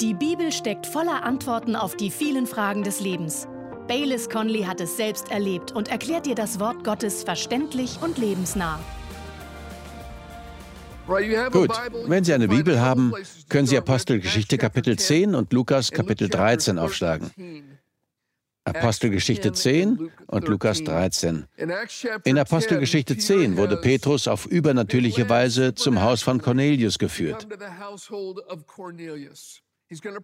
Die 0.00 0.12
Bibel 0.12 0.52
steckt 0.52 0.86
voller 0.86 1.22
Antworten 1.22 1.74
auf 1.74 1.96
die 1.96 2.10
vielen 2.10 2.46
Fragen 2.46 2.82
des 2.82 3.00
Lebens. 3.00 3.48
Baylis 3.88 4.28
Conley 4.28 4.64
hat 4.64 4.78
es 4.82 4.98
selbst 4.98 5.30
erlebt 5.30 5.72
und 5.72 5.88
erklärt 5.88 6.26
dir 6.26 6.34
das 6.34 6.60
Wort 6.60 6.84
Gottes 6.84 7.24
verständlich 7.24 7.98
und 8.02 8.18
lebensnah. 8.18 8.78
Gut, 11.50 11.70
wenn 12.06 12.24
Sie 12.24 12.34
eine 12.34 12.48
Bibel 12.48 12.78
haben, 12.78 13.14
können 13.48 13.66
Sie 13.66 13.78
Apostelgeschichte 13.78 14.58
Kapitel 14.58 14.98
10 14.98 15.34
und 15.34 15.50
Lukas 15.54 15.90
Kapitel 15.90 16.28
13 16.28 16.78
aufschlagen. 16.78 17.30
Apostelgeschichte 18.64 19.52
10 19.52 20.10
und 20.26 20.48
Lukas 20.48 20.84
13. 20.84 21.46
In 22.24 22.38
Apostelgeschichte 22.38 23.16
10 23.16 23.56
wurde 23.56 23.78
Petrus 23.78 24.28
auf 24.28 24.44
übernatürliche 24.44 25.30
Weise 25.30 25.74
zum 25.74 26.02
Haus 26.02 26.22
von 26.22 26.42
Cornelius 26.42 26.98
geführt. 26.98 27.46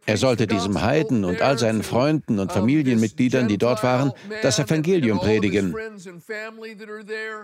Er 0.06 0.16
sollte 0.16 0.48
diesem 0.48 0.82
Heiden 0.82 1.24
und 1.24 1.40
all 1.40 1.56
seinen 1.56 1.84
Freunden 1.84 2.40
und 2.40 2.50
Familienmitgliedern, 2.50 3.46
die 3.46 3.58
dort 3.58 3.84
waren, 3.84 4.12
das 4.42 4.58
Evangelium 4.58 5.20
predigen. 5.20 5.72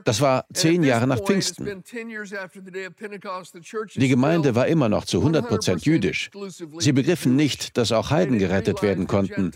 Das 0.05 0.21
war 0.21 0.45
zehn 0.53 0.83
Jahre 0.83 1.07
nach 1.07 1.21
Pfingsten. 1.21 1.85
Die 3.95 4.09
Gemeinde 4.09 4.55
war 4.57 4.67
immer 4.67 4.89
noch 4.89 5.05
zu 5.05 5.19
100 5.19 5.49
Prozent 5.49 5.85
jüdisch. 5.85 6.31
Sie 6.81 6.93
begriffen 6.93 7.37
nicht, 7.37 7.77
dass 7.77 7.93
auch 7.93 8.11
Heiden 8.11 8.39
gerettet 8.39 8.83
werden 8.83 9.07
konnten. 9.07 9.53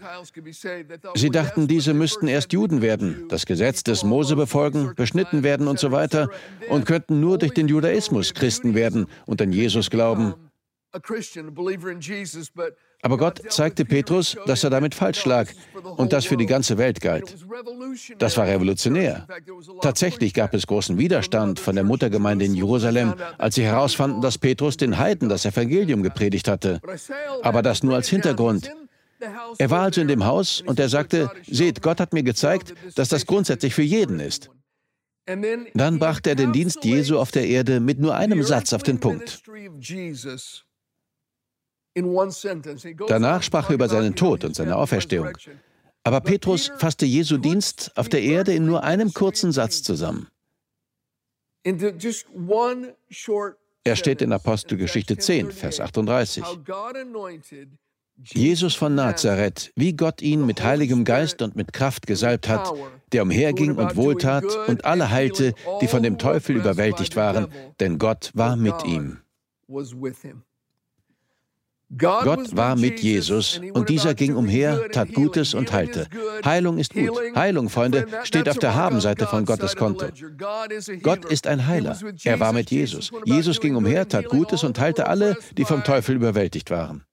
Sie 1.15 1.31
dachten, 1.31 1.67
diese 1.67 1.95
müssten 1.95 2.29
erst 2.29 2.53
Juden 2.53 2.81
werden, 2.81 3.27
das 3.29 3.45
Gesetz 3.45 3.83
des 3.83 4.05
Mose 4.05 4.37
befolgen, 4.37 4.93
beschnitten 4.95 5.43
werden 5.43 5.67
und 5.67 5.81
so 5.81 5.91
weiter 5.91 6.31
und 6.69 6.87
könnten 6.87 7.19
nur 7.19 7.39
durch 7.39 7.55
den 7.55 7.67
Judaismus 7.67 8.35
Christen 8.35 8.75
werden 8.77 9.07
und 9.27 9.43
an 9.43 9.53
Jesus 9.53 9.91
glauben. 9.91 10.35
Aber 13.05 13.17
Gott 13.17 13.41
zeigte 13.49 13.85
Petrus, 13.85 14.37
dass 14.47 14.63
er 14.63 14.71
damit 14.71 14.95
falsch 14.95 15.25
lag 15.25 15.49
und 15.97 16.13
das 16.13 16.25
für 16.25 16.37
die 16.37 16.47
ganze 16.47 16.79
Welt 16.79 17.01
galt. 17.01 17.35
Das 18.19 18.37
war 18.37 18.47
revolutionär. 18.47 19.27
Tatsächlich 19.81 20.35
gab 20.35 20.55
es 20.55 20.67
großen 20.67 20.99
Widerstand 20.99 21.59
von 21.59 21.75
der 21.75 21.85
Muttergemeinde 21.85 22.45
in 22.45 22.55
Jerusalem, 22.55 23.15
als 23.39 23.57
sie 23.57 23.65
herausfanden, 23.65 24.21
dass 24.21 24.39
Petrus 24.39 24.77
den 24.77 24.99
Heiden 24.99 25.29
das 25.29 25.45
Evangelium 25.45 26.03
gepredigt 26.03 26.47
hatte. 26.47 26.81
Aber 27.43 27.63
das 27.63 27.83
nur 27.83 27.95
als 27.97 28.09
Hintergrund. 28.09 28.71
Er 29.59 29.71
war 29.71 29.83
also 29.83 30.01
in 30.01 30.09
dem 30.09 30.25
Haus 30.25 30.63
und 30.65 30.79
er 30.81 30.89
sagte, 30.89 31.31
seht, 31.47 31.83
Gott 31.83 32.01
hat 32.01 32.13
mir 32.13 32.23
gezeigt, 32.23 32.75
dass 32.97 33.09
das 33.09 33.27
grundsätzlich 33.27 33.75
für 33.75 33.83
jeden 33.83 34.21
ist. 34.21 34.51
Dann 35.75 35.99
brachte 35.99 36.31
er 36.31 36.37
den 36.37 36.53
Dienst 36.53 36.85
Jesu 36.85 37.19
auf 37.19 37.31
der 37.31 37.47
Erde 37.47 37.79
mit 37.81 38.01
nur 38.01 38.15
einem 38.15 38.43
Satz 38.43 38.73
auf 38.73 38.83
den 38.83 38.99
Punkt. 38.99 39.43
Danach 41.95 43.43
sprach 43.43 43.69
er 43.69 43.75
über 43.75 43.89
seinen 43.89 44.15
Tod 44.15 44.45
und 44.45 44.57
seine 44.57 44.77
Auferstehung. 44.77 45.37
Aber 46.05 46.21
Petrus 46.21 46.71
fasste 46.79 47.07
Jesu 47.07 47.37
Dienst 47.37 47.93
auf 47.97 48.09
der 48.09 48.23
Erde 48.23 48.55
in 48.55 48.67
nur 48.67 48.83
einem 48.83 49.13
kurzen 49.13 49.53
Satz 49.53 49.83
zusammen. 49.83 50.29
Er 53.85 53.97
steht 53.97 54.23
in 54.23 54.33
Apostelgeschichte 54.33 55.17
10, 55.17 55.53
Vers 55.53 55.81
38. 55.81 56.45
Jesus 58.25 58.75
von 58.75 58.95
Nazareth, 58.95 59.73
wie 59.75 59.95
Gott 59.95 60.23
ihn 60.23 60.45
mit 60.45 60.63
heiligem 60.63 61.05
Geist 61.05 61.41
und 61.43 61.57
mit 61.57 61.73
Kraft 61.73 62.07
gesalbt 62.07 62.49
hat, 62.49 62.73
der 63.13 63.23
umherging 63.23 63.77
und 63.77 63.97
wohltat 63.97 64.45
und 64.69 64.85
alle 64.85 65.11
heilte, 65.11 65.55
die 65.81 65.89
von 65.89 66.03
dem 66.03 66.19
Teufel 66.19 66.57
überwältigt 66.57 67.17
waren, 67.17 67.49
denn 67.81 67.99
Gott 67.99 68.31
war 68.35 68.57
mit 68.57 68.85
ihm. 68.85 69.19
Gott 71.97 72.57
war 72.57 72.77
mit 72.77 73.01
Jesus 73.01 73.61
und 73.73 73.89
dieser 73.89 74.15
ging 74.15 74.35
umher, 74.35 74.91
tat 74.93 75.13
Gutes 75.13 75.53
und 75.55 75.73
heilte. 75.73 76.07
Heilung 76.45 76.79
ist 76.79 76.95
gut. 76.95 77.11
Heilung, 77.35 77.69
Freunde, 77.69 78.07
steht 78.25 78.49
auf 78.49 78.59
der 78.59 78.75
Habenseite 78.75 79.27
von 79.27 79.45
Gottes 79.45 79.77
Konto. 79.77 80.07
Gott 81.03 81.25
ist 81.27 81.47
ein 81.47 81.67
Heiler. 81.67 81.99
Er 82.25 82.41
war 82.41 82.53
mit 82.53 82.71
Jesus. 82.71 83.11
Jesus 83.25 83.61
ging 83.61 83.77
umher, 83.77 84.09
tat 84.09 84.29
Gutes 84.29 84.65
und 84.65 84.79
heilte 84.79 85.07
alle, 85.07 85.37
die 85.57 85.65
vom 85.65 85.85
Teufel 85.85 86.17
überwältigt 86.17 86.71
waren. 86.71 87.05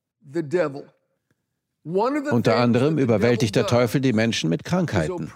Unter 1.84 2.58
anderem 2.58 2.98
überwältigt 2.98 3.56
der 3.56 3.68
Teufel 3.68 4.02
die 4.02 4.14
Menschen 4.14 4.50
mit 4.50 4.64
Krankheiten. 4.64 5.32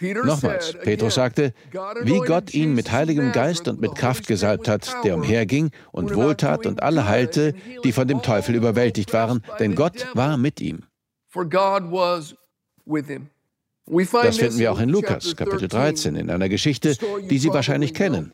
Nochmals, 0.00 0.74
Petrus 0.82 1.14
sagte, 1.14 1.52
wie 2.02 2.18
Gott 2.20 2.54
ihn 2.54 2.74
mit 2.74 2.92
heiligem 2.92 3.32
Geist 3.32 3.68
und 3.68 3.80
mit 3.80 3.94
Kraft 3.94 4.26
gesalbt 4.26 4.68
hat, 4.68 4.88
der 5.04 5.16
umherging 5.16 5.70
und 5.92 6.14
wohltat 6.14 6.66
und 6.66 6.82
alle 6.82 7.08
heilte, 7.08 7.54
die 7.84 7.92
von 7.92 8.06
dem 8.06 8.22
Teufel 8.22 8.54
überwältigt 8.54 9.12
waren, 9.12 9.42
denn 9.58 9.74
Gott 9.74 10.06
war 10.14 10.36
mit 10.36 10.60
ihm. 10.60 10.84
Das 14.22 14.36
finden 14.36 14.58
wir 14.58 14.72
auch 14.72 14.80
in 14.80 14.88
Lukas, 14.88 15.36
Kapitel 15.36 15.68
13, 15.68 16.16
in 16.16 16.30
einer 16.30 16.48
Geschichte, 16.48 16.96
die 17.28 17.38
Sie 17.38 17.52
wahrscheinlich 17.52 17.94
kennen. 17.94 18.32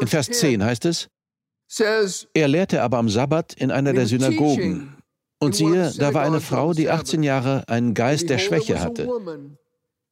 In 0.00 0.06
Vers 0.06 0.30
10 0.30 0.64
heißt 0.64 0.84
es, 0.84 1.08
er 2.34 2.48
lehrte 2.48 2.82
aber 2.82 2.98
am 2.98 3.08
Sabbat 3.08 3.54
in 3.54 3.70
einer 3.70 3.92
der 3.92 4.06
Synagogen. 4.06 4.94
Und 5.40 5.54
siehe, 5.54 5.92
da 5.96 6.14
war 6.14 6.24
eine 6.24 6.40
Frau, 6.40 6.72
die 6.72 6.90
18 6.90 7.22
Jahre 7.22 7.62
einen 7.68 7.94
Geist 7.94 8.28
der 8.28 8.38
Schwäche 8.38 8.80
hatte. 8.80 9.08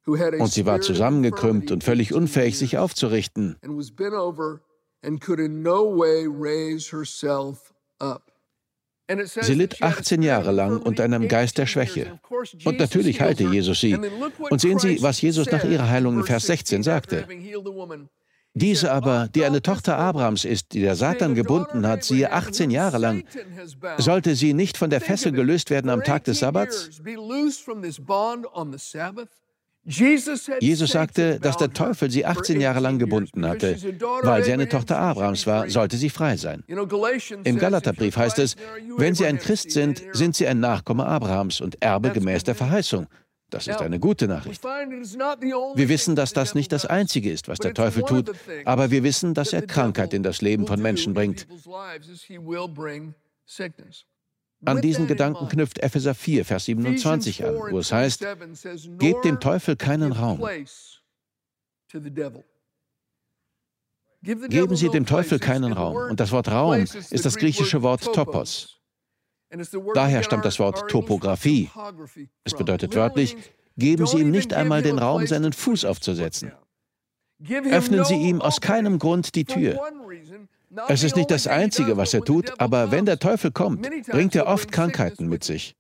Und 0.07 0.53
sie 0.53 0.67
war 0.67 0.81
zusammengekrümmt 0.81 1.73
und 1.73 1.83
völlig 1.83 2.15
unfähig, 2.15 2.59
sich 2.59 2.79
aufzurichten. 2.79 3.57
Sie 9.41 9.55
litt 9.55 9.83
18 9.83 10.23
Jahre 10.23 10.51
lang 10.51 10.81
unter 10.81 11.05
einem 11.05 11.29
Geist 11.29 11.59
der 11.59 11.67
Schwäche. 11.67 12.19
Und 12.65 12.79
natürlich 12.79 13.21
heilte 13.21 13.45
Jesus 13.45 13.81
sie. 13.81 13.97
Und 14.51 14.61
sehen 14.61 14.79
Sie, 14.79 15.01
was 15.03 15.21
Jesus 15.21 15.51
nach 15.51 15.65
ihrer 15.65 15.89
Heilung 15.89 16.19
in 16.19 16.25
Vers 16.25 16.47
16 16.47 16.83
sagte. 16.83 17.27
Diese 18.55 18.91
aber, 18.91 19.29
die 19.29 19.45
eine 19.45 19.61
Tochter 19.61 19.99
Abrahams 19.99 20.47
ist, 20.47 20.73
die 20.73 20.81
der 20.81 20.97
Satan 20.97 21.35
gebunden 21.35 21.87
hat, 21.87 22.05
siehe 22.05 22.33
18 22.33 22.71
Jahre 22.71 22.99
lang, 22.99 23.25
sollte 23.99 24.35
sie 24.35 24.55
nicht 24.55 24.79
von 24.79 24.89
der 24.89 25.03
Fessel 25.03 25.33
gelöst 25.33 25.69
werden 25.69 25.91
am 25.91 26.03
Tag 26.03 26.25
des 26.25 26.39
Sabbats? 26.39 26.91
Jesus 29.87 30.91
sagte, 30.91 31.39
dass 31.41 31.57
der 31.57 31.73
Teufel 31.73 32.11
sie 32.11 32.27
18 32.27 32.61
Jahre 32.61 32.81
lang 32.81 32.99
gebunden 32.99 33.47
hatte. 33.47 33.77
Weil 34.23 34.43
sie 34.45 34.53
eine 34.53 34.69
Tochter 34.69 34.99
Abrahams 34.99 35.47
war, 35.47 35.71
sollte 35.71 35.97
sie 35.97 36.11
frei 36.11 36.37
sein. 36.37 36.65
Im 37.45 37.59
Galaterbrief 37.59 38.17
heißt 38.17 38.39
es, 38.41 38.57
wenn 38.97 39.15
sie 39.15 39.27
ein 39.27 39.39
Christ 39.39 39.71
sind, 39.71 40.03
sind 40.13 40.35
sie 40.35 40.47
ein 40.47 40.61
Nachkomme 40.61 41.07
Abrahams 41.07 41.61
und 41.61 41.81
Erbe 41.83 42.11
gemäß 42.11 42.43
der 42.45 42.57
Verheißung. 42.57 43.07
Das 43.51 43.69
ist 43.69 43.81
eine 43.81 44.01
gute 44.01 44.27
Nachricht. 44.27 44.65
Wir 44.65 45.89
wissen, 45.89 46.17
dass 46.17 46.33
das 46.33 46.57
nicht 46.57 46.73
das 46.73 46.85
Einzige 46.85 47.31
ist, 47.31 47.47
was 47.47 47.61
der 47.61 47.75
Teufel 47.75 48.03
tut, 48.03 48.33
aber 48.65 48.91
wir 48.91 49.05
wissen, 49.05 49.35
dass 49.35 49.53
er 49.53 49.63
Krankheit 49.63 50.13
in 50.15 50.25
das 50.25 50.43
Leben 50.43 50.67
von 50.67 50.83
Menschen 50.83 51.15
bringt. 51.15 51.47
An 54.65 54.81
diesen 54.81 55.07
Gedanken 55.07 55.49
knüpft 55.49 55.79
Epheser 55.79 56.15
4, 56.15 56.45
Vers 56.45 56.65
27 56.65 57.45
an, 57.45 57.55
wo 57.71 57.79
es 57.79 57.93
heißt, 57.93 58.27
gebt 58.99 59.25
dem 59.25 59.39
Teufel 59.39 59.77
keinen 59.77 60.13
Raum. 60.13 60.43
Geben 64.23 64.77
Sie 64.77 64.89
dem 64.89 65.07
Teufel 65.07 65.39
keinen 65.39 65.73
Raum. 65.73 65.97
Und 65.97 66.21
das 66.21 66.33
Wort 66.33 66.51
Raum 66.51 66.85
ist 67.11 67.25
das 67.25 67.37
griechische 67.37 67.83
Wort 67.83 68.03
Topos. 68.15 68.81
Daher 69.95 70.23
stammt 70.23 70.45
das 70.45 70.59
Wort 70.59 70.91
Topographie. 70.91 71.71
Es 72.43 72.55
bedeutet 72.55 72.95
wörtlich, 72.95 73.37
geben 73.77 74.07
Sie 74.07 74.19
ihm 74.19 74.31
nicht 74.31 74.53
einmal 74.53 74.83
den 74.83 74.99
Raum, 74.99 75.27
seinen 75.27 75.53
Fuß 75.53 75.85
aufzusetzen. 75.85 76.53
Öffnen 77.71 78.05
Sie 78.05 78.17
ihm 78.17 78.41
aus 78.41 78.61
keinem 78.61 78.99
Grund 78.99 79.35
die 79.35 79.45
Tür. 79.45 79.79
Es 80.89 81.03
ist 81.03 81.17
nicht 81.17 81.31
das 81.31 81.47
Einzige, 81.47 81.97
was 81.97 82.13
er 82.15 82.23
tut, 82.23 82.61
aber 82.61 82.91
wenn 82.91 83.07
der 83.07 83.19
Teufel 83.19 83.51
kommt, 83.51 83.89
bringt 84.09 84.35
er 84.35 84.47
oft 84.47 84.73
Krankheiten 84.73 85.29
mit 85.29 85.45
sich. 85.45 85.77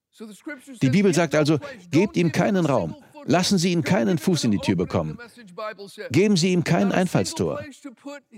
Die 0.81 0.90
Bibel 0.90 1.12
sagt 1.12 1.34
also, 1.34 1.58
gebt 1.90 2.16
ihm 2.16 2.32
keinen 2.32 2.64
Raum, 2.64 2.96
lassen 3.25 3.58
Sie 3.58 3.72
ihn 3.72 3.82
keinen 3.82 4.19
Fuß 4.19 4.44
in 4.44 4.50
die 4.50 4.58
Tür 4.58 4.76
bekommen, 4.76 5.19
geben 6.11 6.37
Sie 6.37 6.52
ihm 6.52 6.64
kein 6.64 6.93
Einfallstor. 6.93 7.61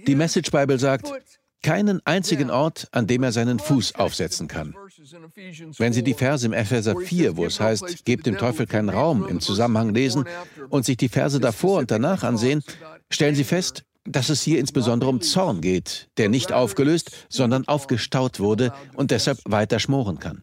Die 0.07 0.17
Message 0.17 0.51
Bible 0.51 0.79
sagt, 0.79 1.13
keinen 1.63 2.01
einzigen 2.07 2.51
Ort, 2.51 2.89
an 2.93 3.07
dem 3.07 3.23
er 3.23 3.33
seinen 3.33 3.59
Fuß 3.59 3.97
aufsetzen 3.97 4.49
kann. 4.49 4.75
Wenn 5.77 5.93
Sie 5.93 6.03
die 6.03 6.15
Verse 6.15 6.47
im 6.47 6.53
Epheser 6.53 6.97
4, 6.97 7.37
wo 7.37 7.45
es 7.45 7.61
heißt, 7.61 8.05
gebt 8.05 8.27
dem 8.27 8.39
Teufel 8.39 8.67
keinen 8.67 8.89
Raum, 8.89 9.27
im 9.27 9.41
Zusammenhang 9.41 9.93
lesen 9.95 10.25
und 10.69 10.85
sich 10.85 10.97
die 10.97 11.09
Verse 11.09 11.41
davor 11.41 11.79
und 11.79 11.91
danach 11.91 12.23
ansehen, 12.23 12.63
stellen 13.11 13.35
Sie 13.35 13.45
fest, 13.45 13.85
dass 14.09 14.29
es 14.29 14.43
hier 14.43 14.59
insbesondere 14.59 15.11
um 15.11 15.21
Zorn 15.21 15.61
geht, 15.61 16.09
der 16.17 16.29
nicht 16.29 16.53
aufgelöst, 16.53 17.11
sondern 17.29 17.67
aufgestaut 17.69 18.41
wurde 18.41 18.73
und 18.95 19.11
deshalb 19.11 19.39
weiter 19.45 19.79
schmoren 19.79 20.19
kann. 20.19 20.43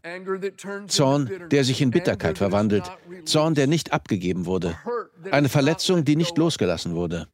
Zorn, 0.88 1.30
der 1.52 1.64
sich 1.64 1.82
in 1.82 1.92
Bitterkeit 1.92 2.38
verwandelt. 2.38 2.84
Zorn, 3.26 3.56
der 3.56 3.68
nicht 3.68 3.94
abgegeben 3.94 4.46
wurde. 4.46 4.76
Eine 5.32 5.50
Verletzung, 5.50 6.06
die 6.06 6.16
nicht 6.16 6.38
losgelassen 6.38 6.96
wurde. 6.96 7.28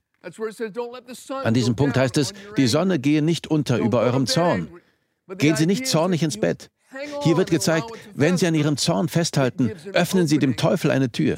An 1.44 1.54
diesem 1.54 1.76
Punkt 1.76 1.98
heißt 1.98 2.18
es, 2.18 2.34
die 2.58 2.68
Sonne 2.68 3.00
gehe 3.00 3.22
nicht 3.22 3.48
unter 3.48 3.78
über 3.78 4.02
eurem 4.02 4.28
Zorn. 4.28 4.70
Gehen 5.38 5.56
Sie 5.56 5.66
nicht 5.66 5.88
zornig 5.88 6.24
ins 6.24 6.40
Bett. 6.40 6.70
Hier 7.24 7.38
wird 7.38 7.50
gezeigt, 7.50 7.90
wenn 8.14 8.38
Sie 8.38 8.46
an 8.48 8.56
Ihrem 8.56 8.78
Zorn 8.78 9.08
festhalten, 9.08 9.72
öffnen 9.94 10.28
Sie 10.28 10.40
dem 10.40 10.58
Teufel 10.58 10.92
eine 10.92 11.12
Tür. 11.12 11.38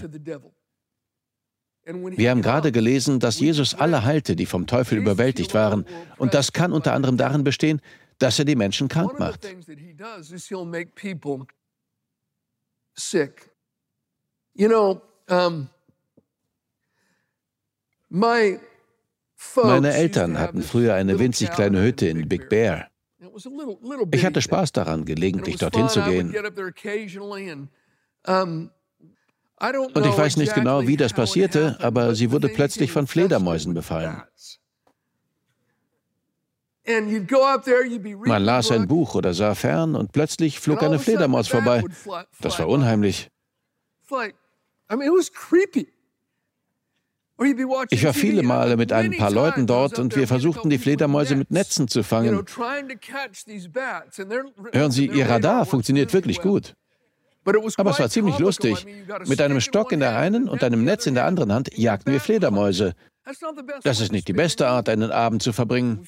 Wir 1.85 2.29
haben 2.31 2.41
gerade 2.41 2.71
gelesen, 2.71 3.19
dass 3.19 3.39
Jesus 3.39 3.75
alle 3.75 4.03
heilte, 4.05 4.35
die 4.35 4.45
vom 4.45 4.67
Teufel 4.67 4.97
überwältigt 4.97 5.53
waren. 5.53 5.85
Und 6.17 6.33
das 6.33 6.53
kann 6.53 6.71
unter 6.71 6.93
anderem 6.93 7.17
darin 7.17 7.43
bestehen, 7.43 7.81
dass 8.19 8.39
er 8.39 8.45
die 8.45 8.55
Menschen 8.55 8.87
krank 8.87 9.19
macht. 9.19 9.45
Meine 19.55 19.93
Eltern 19.93 20.39
hatten 20.39 20.61
früher 20.61 20.93
eine 20.93 21.19
winzig 21.19 21.51
kleine 21.51 21.81
Hütte 21.81 22.07
in 22.07 22.29
Big 22.29 22.47
Bear. 22.49 22.87
Ich 24.11 24.25
hatte 24.25 24.41
Spaß 24.41 24.71
daran, 24.71 25.05
gelegentlich 25.05 25.57
dorthin 25.57 25.89
zu 25.89 26.01
gehen. 26.03 26.33
Und 29.71 30.05
ich 30.05 30.17
weiß 30.17 30.37
nicht 30.37 30.53
genau, 30.53 30.85
wie 30.87 30.97
das 30.97 31.13
passierte, 31.13 31.77
aber 31.79 32.15
sie 32.15 32.31
wurde 32.31 32.49
plötzlich 32.49 32.91
von 32.91 33.07
Fledermäusen 33.07 33.73
befallen. 33.73 34.21
Man 38.25 38.43
las 38.43 38.71
ein 38.71 38.87
Buch 38.87 39.15
oder 39.15 39.33
sah 39.33 39.55
fern 39.55 39.95
und 39.95 40.11
plötzlich 40.11 40.59
flog 40.59 40.83
eine 40.83 40.99
Fledermaus 40.99 41.47
vorbei. 41.47 41.81
Das 42.41 42.59
war 42.59 42.67
unheimlich. 42.67 43.29
Ich 47.89 48.03
war 48.03 48.13
viele 48.13 48.43
Male 48.43 48.77
mit 48.77 48.91
ein 48.91 49.17
paar 49.17 49.31
Leuten 49.31 49.65
dort 49.65 49.97
und 49.97 50.15
wir 50.15 50.27
versuchten, 50.27 50.69
die 50.69 50.77
Fledermäuse 50.77 51.35
mit 51.35 51.51
Netzen 51.51 51.87
zu 51.87 52.03
fangen. 52.03 52.45
Hören 54.73 54.91
Sie, 54.91 55.07
Ihr 55.07 55.29
Radar 55.29 55.65
funktioniert 55.65 56.13
wirklich 56.13 56.41
gut. 56.41 56.75
Aber 57.45 57.91
es 57.91 57.99
war 57.99 58.09
ziemlich 58.09 58.39
lustig. 58.39 58.85
Mit 59.27 59.41
einem 59.41 59.61
Stock 59.61 59.91
in 59.91 59.99
der 59.99 60.17
einen 60.17 60.47
und 60.47 60.63
einem 60.63 60.83
Netz 60.83 61.05
in 61.05 61.15
der 61.15 61.25
anderen 61.25 61.51
Hand 61.51 61.77
jagten 61.77 62.11
wir 62.11 62.19
Fledermäuse. 62.19 62.93
Das 63.83 64.01
ist 64.01 64.11
nicht 64.11 64.27
die 64.27 64.33
beste 64.33 64.67
Art, 64.67 64.89
einen 64.89 65.11
Abend 65.11 65.41
zu 65.41 65.53
verbringen. 65.53 66.05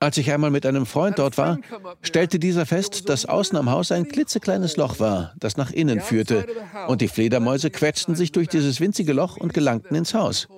Als 0.00 0.16
ich 0.16 0.32
einmal 0.32 0.50
mit 0.50 0.66
einem 0.66 0.84
Freund 0.84 1.18
dort 1.20 1.38
war, 1.38 1.58
stellte 2.02 2.40
dieser 2.40 2.66
fest, 2.66 3.08
dass 3.08 3.26
außen 3.26 3.56
am 3.56 3.70
Haus 3.70 3.92
ein 3.92 4.08
klitzekleines 4.08 4.76
Loch 4.76 4.98
war, 4.98 5.34
das 5.38 5.56
nach 5.56 5.70
innen 5.70 6.00
führte, 6.00 6.46
und 6.88 7.00
die 7.00 7.08
Fledermäuse 7.08 7.70
quetschten 7.70 8.16
sich 8.16 8.32
durch 8.32 8.48
dieses 8.48 8.80
winzige 8.80 9.12
Loch 9.12 9.36
und 9.36 9.54
gelangten 9.54 9.96
ins 9.96 10.12
Haus. 10.14 10.48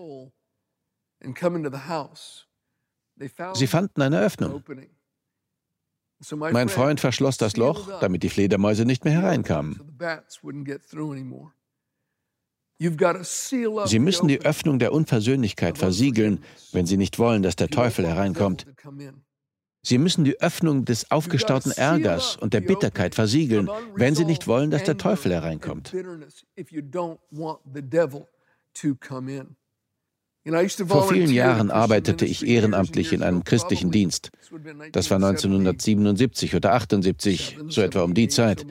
Sie 3.55 3.67
fanden 3.67 4.03
eine 4.03 4.21
Öffnung. 4.21 4.63
Mein 6.31 6.69
Freund 6.69 7.01
verschloss 7.01 7.37
das 7.37 7.57
Loch, 7.57 8.01
damit 8.01 8.23
die 8.23 8.29
Fledermäuse 8.29 8.85
nicht 8.85 9.05
mehr 9.05 9.15
hereinkamen. 9.15 9.81
Sie 12.79 13.99
müssen 13.99 14.29
die 14.29 14.41
Öffnung 14.41 14.79
der 14.79 14.93
Unversöhnlichkeit 14.93 15.79
versiegeln, 15.79 16.43
wenn 16.73 16.87
Sie 16.87 16.97
nicht 16.97 17.19
wollen, 17.19 17.43
dass 17.43 17.57
der 17.57 17.69
Teufel 17.69 18.07
hereinkommt. 18.07 18.67
Sie 19.85 19.99
müssen 19.99 20.25
die 20.25 20.41
Öffnung 20.41 20.85
des 20.85 21.11
aufgestauten 21.11 21.73
Ärgers 21.73 22.37
und 22.37 22.55
der 22.55 22.61
Bitterkeit 22.61 23.15
versiegeln, 23.15 23.69
wenn 23.95 24.15
Sie 24.15 24.25
nicht 24.25 24.47
wollen, 24.47 24.71
dass 24.71 24.85
der 24.85 24.97
Teufel 24.97 25.33
hereinkommt. 25.33 25.93
Vor 30.45 31.09
vielen 31.09 31.31
Jahren 31.31 31.71
arbeitete 31.71 32.27
ich 32.27 32.47
ehrenamtlich 32.47 33.13
in 33.13 33.23
einem 33.23 33.45
christlichen 33.45 33.93
Dienst. 33.93 34.31
Das 34.91 35.11
war 35.11 35.17
1977 35.17 36.57
oder 36.57 36.73
78, 36.73 37.59
so 37.69 37.81
etwa 37.81 38.03
um 38.03 38.15
die 38.15 38.29
Zeit. 38.29 38.67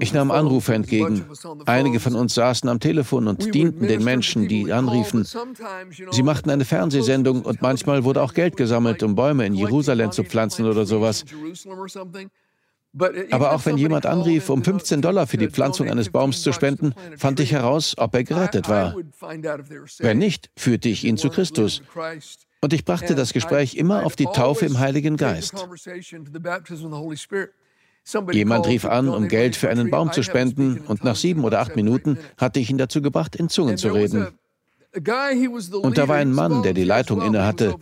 Ich 0.00 0.12
nahm 0.12 0.30
Anrufe 0.30 0.74
entgegen. 0.74 1.24
Einige 1.66 2.00
von 2.00 2.16
uns 2.16 2.34
saßen 2.34 2.68
am 2.68 2.80
Telefon 2.80 3.28
und 3.28 3.54
dienten 3.54 3.86
den 3.86 4.02
Menschen, 4.02 4.48
die 4.48 4.72
anriefen. 4.72 5.24
Sie 6.10 6.22
machten 6.22 6.50
eine 6.50 6.64
Fernsehsendung 6.64 7.42
und 7.42 7.62
manchmal 7.62 8.04
wurde 8.04 8.22
auch 8.22 8.34
Geld 8.34 8.56
gesammelt, 8.56 9.02
um 9.02 9.14
Bäume 9.14 9.46
in 9.46 9.54
Jerusalem 9.54 10.10
zu 10.10 10.24
pflanzen 10.24 10.66
oder 10.66 10.84
sowas. 10.84 11.24
Aber 13.30 13.52
auch 13.52 13.66
wenn 13.66 13.76
jemand 13.76 14.06
anrief, 14.06 14.48
um 14.48 14.64
15 14.64 15.02
Dollar 15.02 15.26
für 15.26 15.36
die 15.36 15.48
Pflanzung 15.48 15.90
eines 15.90 16.10
Baums 16.10 16.42
zu 16.42 16.52
spenden, 16.52 16.94
fand 17.16 17.38
ich 17.40 17.52
heraus, 17.52 17.94
ob 17.98 18.14
er 18.14 18.24
gerettet 18.24 18.68
war. 18.68 18.94
Wenn 19.98 20.18
nicht, 20.18 20.50
führte 20.56 20.88
ich 20.88 21.04
ihn 21.04 21.16
zu 21.16 21.28
Christus. 21.28 21.82
Und 22.60 22.72
ich 22.72 22.84
brachte 22.84 23.14
das 23.14 23.32
Gespräch 23.32 23.76
immer 23.76 24.04
auf 24.04 24.16
die 24.16 24.26
Taufe 24.26 24.66
im 24.66 24.78
Heiligen 24.78 25.16
Geist. 25.16 25.54
Jemand 28.32 28.66
rief 28.66 28.84
an, 28.86 29.08
um 29.08 29.28
Geld 29.28 29.54
für 29.54 29.68
einen 29.68 29.90
Baum 29.90 30.12
zu 30.12 30.22
spenden, 30.22 30.80
und 30.86 31.04
nach 31.04 31.16
sieben 31.16 31.44
oder 31.44 31.60
acht 31.60 31.76
Minuten 31.76 32.18
hatte 32.38 32.58
ich 32.58 32.70
ihn 32.70 32.78
dazu 32.78 33.02
gebracht, 33.02 33.36
in 33.36 33.50
Zungen 33.50 33.76
zu 33.76 33.88
reden. 33.88 34.28
Und 35.82 35.98
da 35.98 36.08
war 36.08 36.16
ein 36.16 36.32
Mann, 36.32 36.62
der 36.62 36.72
die 36.72 36.84
Leitung 36.84 37.20
innehatte. 37.20 37.74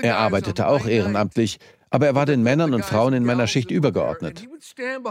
Er 0.00 0.18
arbeitete 0.18 0.68
auch 0.68 0.86
ehrenamtlich, 0.86 1.58
aber 1.92 2.06
er 2.06 2.14
war 2.14 2.26
den 2.26 2.42
Männern 2.42 2.74
und 2.74 2.84
Frauen 2.84 3.12
in 3.12 3.24
meiner 3.24 3.46
Schicht 3.46 3.70
übergeordnet. 3.70 4.48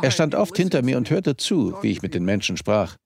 Er 0.02 0.12
stand 0.12 0.36
oft 0.36 0.58
hinter 0.58 0.82
mir 0.82 0.98
und 0.98 1.10
hörte 1.10 1.38
zu, 1.38 1.76
wie 1.82 1.92
ich 1.92 2.02
mit 2.02 2.14
den 2.14 2.26
Menschen 2.26 2.58
sprach. 2.58 2.98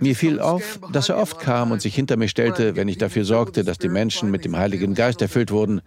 Mir 0.00 0.16
fiel 0.16 0.40
auf, 0.40 0.80
dass 0.92 1.10
er 1.10 1.18
oft 1.18 1.40
kam 1.40 1.70
und 1.70 1.82
sich 1.82 1.94
hinter 1.94 2.16
mich 2.16 2.30
stellte, 2.30 2.76
wenn 2.76 2.88
ich 2.88 2.96
dafür 2.96 3.24
sorgte, 3.24 3.62
dass 3.62 3.76
die 3.76 3.90
Menschen 3.90 4.30
mit 4.30 4.44
dem 4.44 4.56
Heiligen 4.56 4.94
Geist 4.94 5.20
erfüllt 5.20 5.50
wurden. 5.50 5.82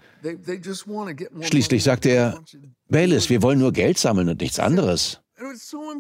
Schließlich 1.39 1.83
sagte 1.83 2.09
er, 2.09 2.39
Bayless, 2.88 3.30
wir 3.30 3.42
wollen 3.42 3.59
nur 3.59 3.71
Geld 3.71 3.97
sammeln 3.97 4.30
und 4.30 4.42
nichts 4.42 4.59
anderes. 4.59 5.21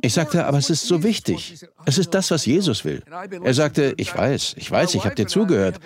Ich 0.01 0.13
sagte, 0.13 0.45
aber 0.45 0.57
es 0.57 0.69
ist 0.69 0.85
so 0.85 1.03
wichtig. 1.03 1.65
Es 1.85 1.97
ist 1.97 2.13
das, 2.13 2.31
was 2.31 2.45
Jesus 2.45 2.85
will. 2.85 3.03
Er 3.43 3.53
sagte, 3.53 3.93
ich 3.97 4.15
weiß, 4.15 4.55
ich 4.57 4.69
weiß, 4.69 4.95
ich 4.95 5.05
habe 5.05 5.15
dir 5.15 5.27
zugehört. 5.27 5.79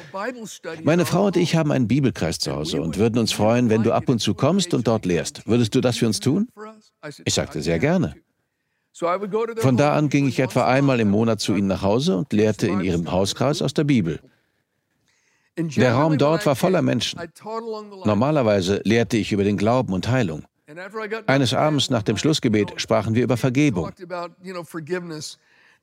Meine 0.84 1.06
Frau 1.06 1.28
und 1.28 1.38
ich 1.38 1.56
haben 1.56 1.72
einen 1.72 1.88
Bibelkreis 1.88 2.40
zu 2.40 2.54
Hause 2.54 2.82
und 2.82 2.98
würden 2.98 3.18
uns 3.18 3.32
freuen, 3.32 3.70
wenn 3.70 3.84
du 3.84 3.94
ab 3.94 4.10
und 4.10 4.20
zu 4.20 4.34
kommst 4.34 4.74
und 4.74 4.88
dort 4.88 5.06
lehrst. 5.06 5.48
Würdest 5.48 5.76
du 5.76 5.82
das 5.82 5.98
für 5.98 6.08
uns 6.08 6.20
tun? 6.20 6.48
Ich 7.24 7.34
sagte, 7.34 7.62
sehr 7.62 7.80
gerne. 7.80 8.16
Von 9.58 9.76
da 9.76 9.94
an 9.94 10.10
ging 10.10 10.28
ich 10.28 10.40
etwa 10.40 10.66
einmal 10.66 11.00
im 11.02 11.10
Monat 11.10 11.42
zu 11.42 11.54
ihnen 11.54 11.68
nach 11.68 11.82
Hause 11.82 12.18
und 12.18 12.32
lehrte 12.32 12.68
in 12.68 12.82
ihrem 12.82 13.12
Hauskreis 13.12 13.62
aus 13.62 13.74
der 13.74 13.84
Bibel. 13.84 14.22
Der 15.58 15.94
Raum 15.94 16.18
dort 16.18 16.46
war 16.46 16.56
voller 16.56 16.82
Menschen. 16.82 17.20
Normalerweise 18.06 18.82
lehrte 18.84 19.18
ich 19.18 19.32
über 19.32 19.44
den 19.44 19.58
Glauben 19.58 19.94
und 19.94 20.08
Heilung. 20.08 20.44
Eines 21.28 21.54
Abends 21.54 21.90
nach 21.90 22.04
dem 22.04 22.18
Schlussgebet 22.18 22.74
sprachen 22.82 23.14
wir 23.14 23.24
über 23.24 23.38
Vergebung. 23.38 23.92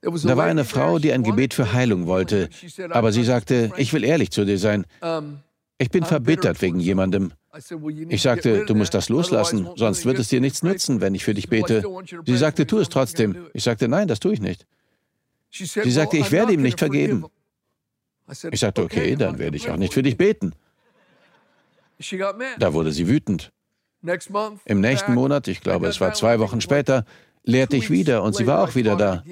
Da 0.03 0.37
war 0.37 0.45
eine 0.47 0.65
Frau, 0.65 0.99
die 0.99 1.13
ein 1.13 1.23
Gebet 1.23 1.55
für 1.55 1.73
Heilung 1.73 2.07
wollte, 2.07 2.49
aber 2.91 3.13
sie 3.13 3.23
sagte, 3.23 3.71
ich 3.77 3.93
will 3.93 4.03
ehrlich 4.03 4.31
zu 4.31 4.45
dir 4.45 4.59
sein. 4.59 4.85
Ich 5.79 5.91
bin 5.91 6.05
verbittert 6.05 6.61
wegen 6.63 6.81
jemandem. 6.81 7.33
Ich 8.09 8.23
sagte, 8.23 8.65
du 8.65 8.75
musst 8.75 8.95
das 8.95 9.09
loslassen, 9.09 9.69
sonst 9.77 10.05
wird 10.05 10.19
es 10.19 10.29
dir 10.29 10.41
nichts 10.41 10.63
nützen, 10.63 11.01
wenn 11.01 11.15
ich 11.15 11.25
für 11.25 11.35
dich 11.35 11.49
bete. 11.49 11.85
Sie 12.25 12.37
sagte, 12.37 12.67
tu 12.67 12.79
es 12.79 12.89
trotzdem. 12.89 13.47
Ich 13.53 13.63
sagte, 13.63 13.87
nein, 13.89 14.09
das 14.09 14.19
tue 14.19 14.33
ich 14.33 14.41
nicht. 14.41 14.67
Sie 15.51 15.91
sagte, 15.91 16.17
ich 16.17 16.33
werde 16.33 16.53
ihm 16.55 16.63
nicht 16.63 16.79
vergeben. 16.79 17.27
Ich 18.51 18.61
sagte, 18.61 18.83
okay, 18.83 19.15
dann 19.17 19.39
werde 19.39 19.57
ich 19.57 19.71
auch 19.71 19.77
nicht 19.77 19.93
für 19.93 20.03
dich 20.03 20.17
beten. 20.17 20.55
Da 22.59 22.73
wurde 22.73 22.91
sie 22.91 23.07
wütend. 23.07 23.52
Im 24.65 24.81
nächsten 24.81 25.15
Monat, 25.15 25.49
ich 25.49 25.61
glaube, 25.61 25.87
es 25.87 26.01
war 26.01 26.13
zwei 26.15 26.39
Wochen 26.39 26.61
später, 26.61 27.05
lehrte 27.45 27.77
ich 27.77 27.91
wieder 27.91 28.23
und 28.23 28.35
sie 28.35 28.47
war 28.47 28.63
auch 28.63 28.75
wieder 28.75 28.97
da. 28.97 29.23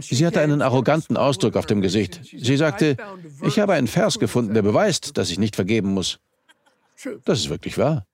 Sie 0.00 0.26
hatte 0.26 0.40
einen 0.40 0.62
arroganten 0.62 1.16
Ausdruck 1.16 1.56
auf 1.56 1.66
dem 1.66 1.82
Gesicht. 1.82 2.20
Sie 2.24 2.56
sagte, 2.56 2.96
ich 3.42 3.58
habe 3.58 3.74
einen 3.74 3.88
Vers 3.88 4.18
gefunden, 4.18 4.54
der 4.54 4.62
beweist, 4.62 5.18
dass 5.18 5.30
ich 5.30 5.38
nicht 5.38 5.54
vergeben 5.54 5.92
muss. 5.92 6.18
Das 7.24 7.40
ist 7.40 7.50
wirklich 7.50 7.76
wahr. 7.78 8.06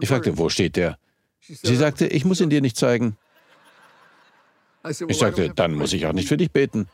Ich 0.00 0.08
fragte, 0.08 0.38
wo 0.38 0.48
steht 0.48 0.76
der? 0.76 0.98
Sie 1.40 1.76
sagte, 1.76 2.06
ich 2.06 2.24
muss 2.24 2.40
ihn 2.40 2.48
dir 2.48 2.60
nicht 2.60 2.76
zeigen. 2.76 3.16
Ich 5.08 5.18
sagte, 5.18 5.50
dann 5.50 5.74
muss 5.74 5.92
ich 5.92 6.06
auch 6.06 6.12
nicht 6.12 6.28
für 6.28 6.36
dich 6.36 6.50
beten. 6.50 6.88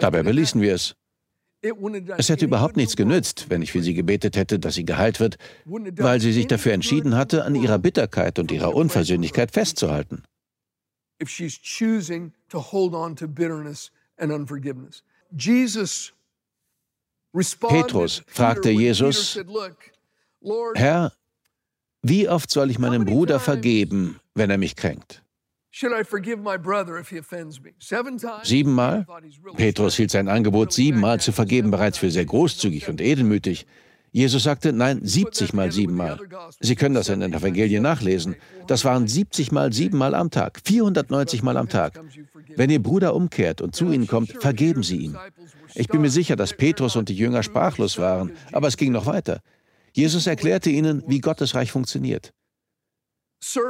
Dabei 0.00 0.22
beließen 0.22 0.60
wir 0.60 0.74
es. 0.74 0.94
Es 2.16 2.28
hätte 2.28 2.44
überhaupt 2.44 2.76
nichts 2.76 2.94
genützt, 2.96 3.46
wenn 3.48 3.62
ich 3.62 3.72
für 3.72 3.82
sie 3.82 3.94
gebetet 3.94 4.36
hätte, 4.36 4.58
dass 4.58 4.74
sie 4.74 4.84
geheilt 4.84 5.18
wird, 5.18 5.38
weil 5.64 6.20
sie 6.20 6.32
sich 6.32 6.46
dafür 6.46 6.72
entschieden 6.72 7.16
hatte, 7.16 7.44
an 7.44 7.54
ihrer 7.56 7.78
Bitterkeit 7.78 8.38
und 8.38 8.52
ihrer 8.52 8.74
Unversöhnlichkeit 8.74 9.50
festzuhalten. 9.50 10.22
Petrus 17.68 18.22
fragte 18.26 18.70
Jesus, 18.70 19.38
Herr, 20.74 21.12
wie 22.02 22.28
oft 22.28 22.50
soll 22.50 22.70
ich 22.70 22.78
meinem 22.78 23.04
Bruder 23.04 23.40
vergeben, 23.40 24.20
wenn 24.34 24.50
er 24.50 24.58
mich 24.58 24.76
kränkt? 24.76 25.22
Siebenmal? 28.42 29.06
Petrus 29.56 29.94
hielt 29.94 30.10
sein 30.10 30.26
Angebot, 30.26 30.72
siebenmal 30.72 31.20
zu 31.20 31.30
vergeben, 31.30 31.70
bereits 31.70 31.98
für 31.98 32.10
sehr 32.10 32.24
großzügig 32.24 32.88
und 32.88 33.00
edelmütig. 33.00 33.64
Jesus 34.10 34.42
sagte, 34.42 34.72
nein, 34.72 34.98
70 35.04 35.52
mal 35.52 35.70
siebenmal. 35.70 36.18
Sie 36.58 36.74
können 36.74 36.96
das 36.96 37.08
in 37.10 37.20
den 37.20 37.32
Evangelien 37.32 37.84
nachlesen. 37.84 38.34
Das 38.66 38.84
waren 38.84 39.06
70 39.06 39.52
mal 39.52 39.72
siebenmal 39.72 40.16
am 40.16 40.30
Tag, 40.30 40.60
490 40.64 41.44
mal 41.44 41.56
am 41.56 41.68
Tag. 41.68 42.00
Wenn 42.56 42.70
Ihr 42.70 42.82
Bruder 42.82 43.14
umkehrt 43.14 43.60
und 43.60 43.76
zu 43.76 43.92
Ihnen 43.92 44.08
kommt, 44.08 44.32
vergeben 44.32 44.82
Sie 44.82 44.96
ihm. 44.96 45.16
Ich 45.76 45.86
bin 45.86 46.00
mir 46.00 46.10
sicher, 46.10 46.34
dass 46.34 46.54
Petrus 46.54 46.96
und 46.96 47.08
die 47.08 47.14
Jünger 47.14 47.44
sprachlos 47.44 47.98
waren, 47.98 48.32
aber 48.50 48.66
es 48.66 48.76
ging 48.76 48.90
noch 48.90 49.06
weiter. 49.06 49.42
Jesus 49.92 50.26
erklärte 50.26 50.70
ihnen, 50.70 51.04
wie 51.06 51.20
Gottes 51.20 51.54
Reich 51.54 51.70
funktioniert. 51.70 52.32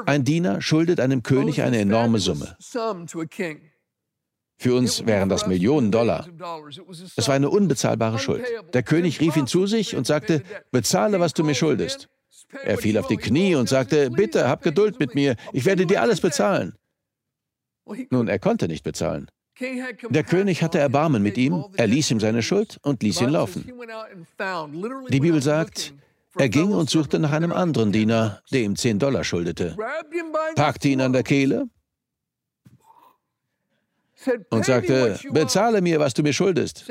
Ein 0.07 0.25
Diener 0.25 0.61
schuldet 0.61 1.01
einem 1.01 1.23
König 1.23 1.63
eine 1.63 1.79
enorme 1.79 2.19
Summe. 2.19 2.57
Für 4.61 4.75
uns 4.75 5.07
wären 5.07 5.29
das 5.29 5.47
Millionen 5.47 5.93
Dollar. 5.93 6.27
Es 7.17 7.29
war 7.29 7.35
eine 7.35 7.49
unbezahlbare 7.49 8.19
Schuld. 8.19 8.45
Der 8.73 8.83
König 8.83 9.21
rief 9.21 9.37
ihn 9.37 9.47
zu 9.47 9.67
sich 9.67 9.95
und 9.95 10.07
sagte, 10.07 10.43
bezahle, 10.73 11.21
was 11.21 11.33
du 11.33 11.45
mir 11.45 11.55
schuldest. 11.55 12.09
Er 12.65 12.79
fiel 12.79 12.99
auf 12.99 13.07
die 13.07 13.19
Knie 13.19 13.55
und 13.55 13.69
sagte, 13.69 14.11
bitte, 14.11 14.49
hab 14.49 14.63
Geduld 14.63 14.99
mit 14.99 15.15
mir, 15.15 15.37
ich 15.53 15.65
werde 15.65 15.87
dir 15.87 16.03
alles 16.03 16.21
bezahlen. 16.21 16.75
Nun, 18.11 18.29
er 18.29 18.39
konnte 18.39 18.69
nicht 18.69 18.83
bezahlen. 18.85 19.31
Der 20.11 20.25
König 20.25 20.63
hatte 20.63 20.79
Erbarmen 20.79 21.23
mit 21.23 21.37
ihm, 21.37 21.65
er 21.77 21.87
ließ 21.87 22.11
ihm 22.11 22.21
seine 22.21 22.43
Schuld 22.43 22.79
und 22.83 23.03
ließ 23.03 23.21
ihn 23.21 23.31
laufen. 23.31 23.71
Die 25.11 25.21
Bibel 25.21 25.43
sagt, 25.43 25.95
er 26.39 26.49
ging 26.49 26.73
und 26.73 26.91
suchte 26.91 27.19
nach 27.19 27.33
einem 27.33 27.53
anderen 27.53 27.93
Diener, 27.93 28.43
der 28.53 28.63
ihm 28.63 28.77
10 28.77 28.99
Dollar 28.99 29.25
schuldete, 29.25 29.77
packte 30.55 30.89
ihn 30.89 31.01
an 31.01 31.13
der 31.13 31.23
Kehle 31.23 31.69
und 34.51 34.65
sagte, 34.65 35.19
bezahle 35.31 35.81
mir, 35.81 36.01
was 36.01 36.15
du 36.15 36.23
mir 36.23 36.33
schuldest. 36.33 36.87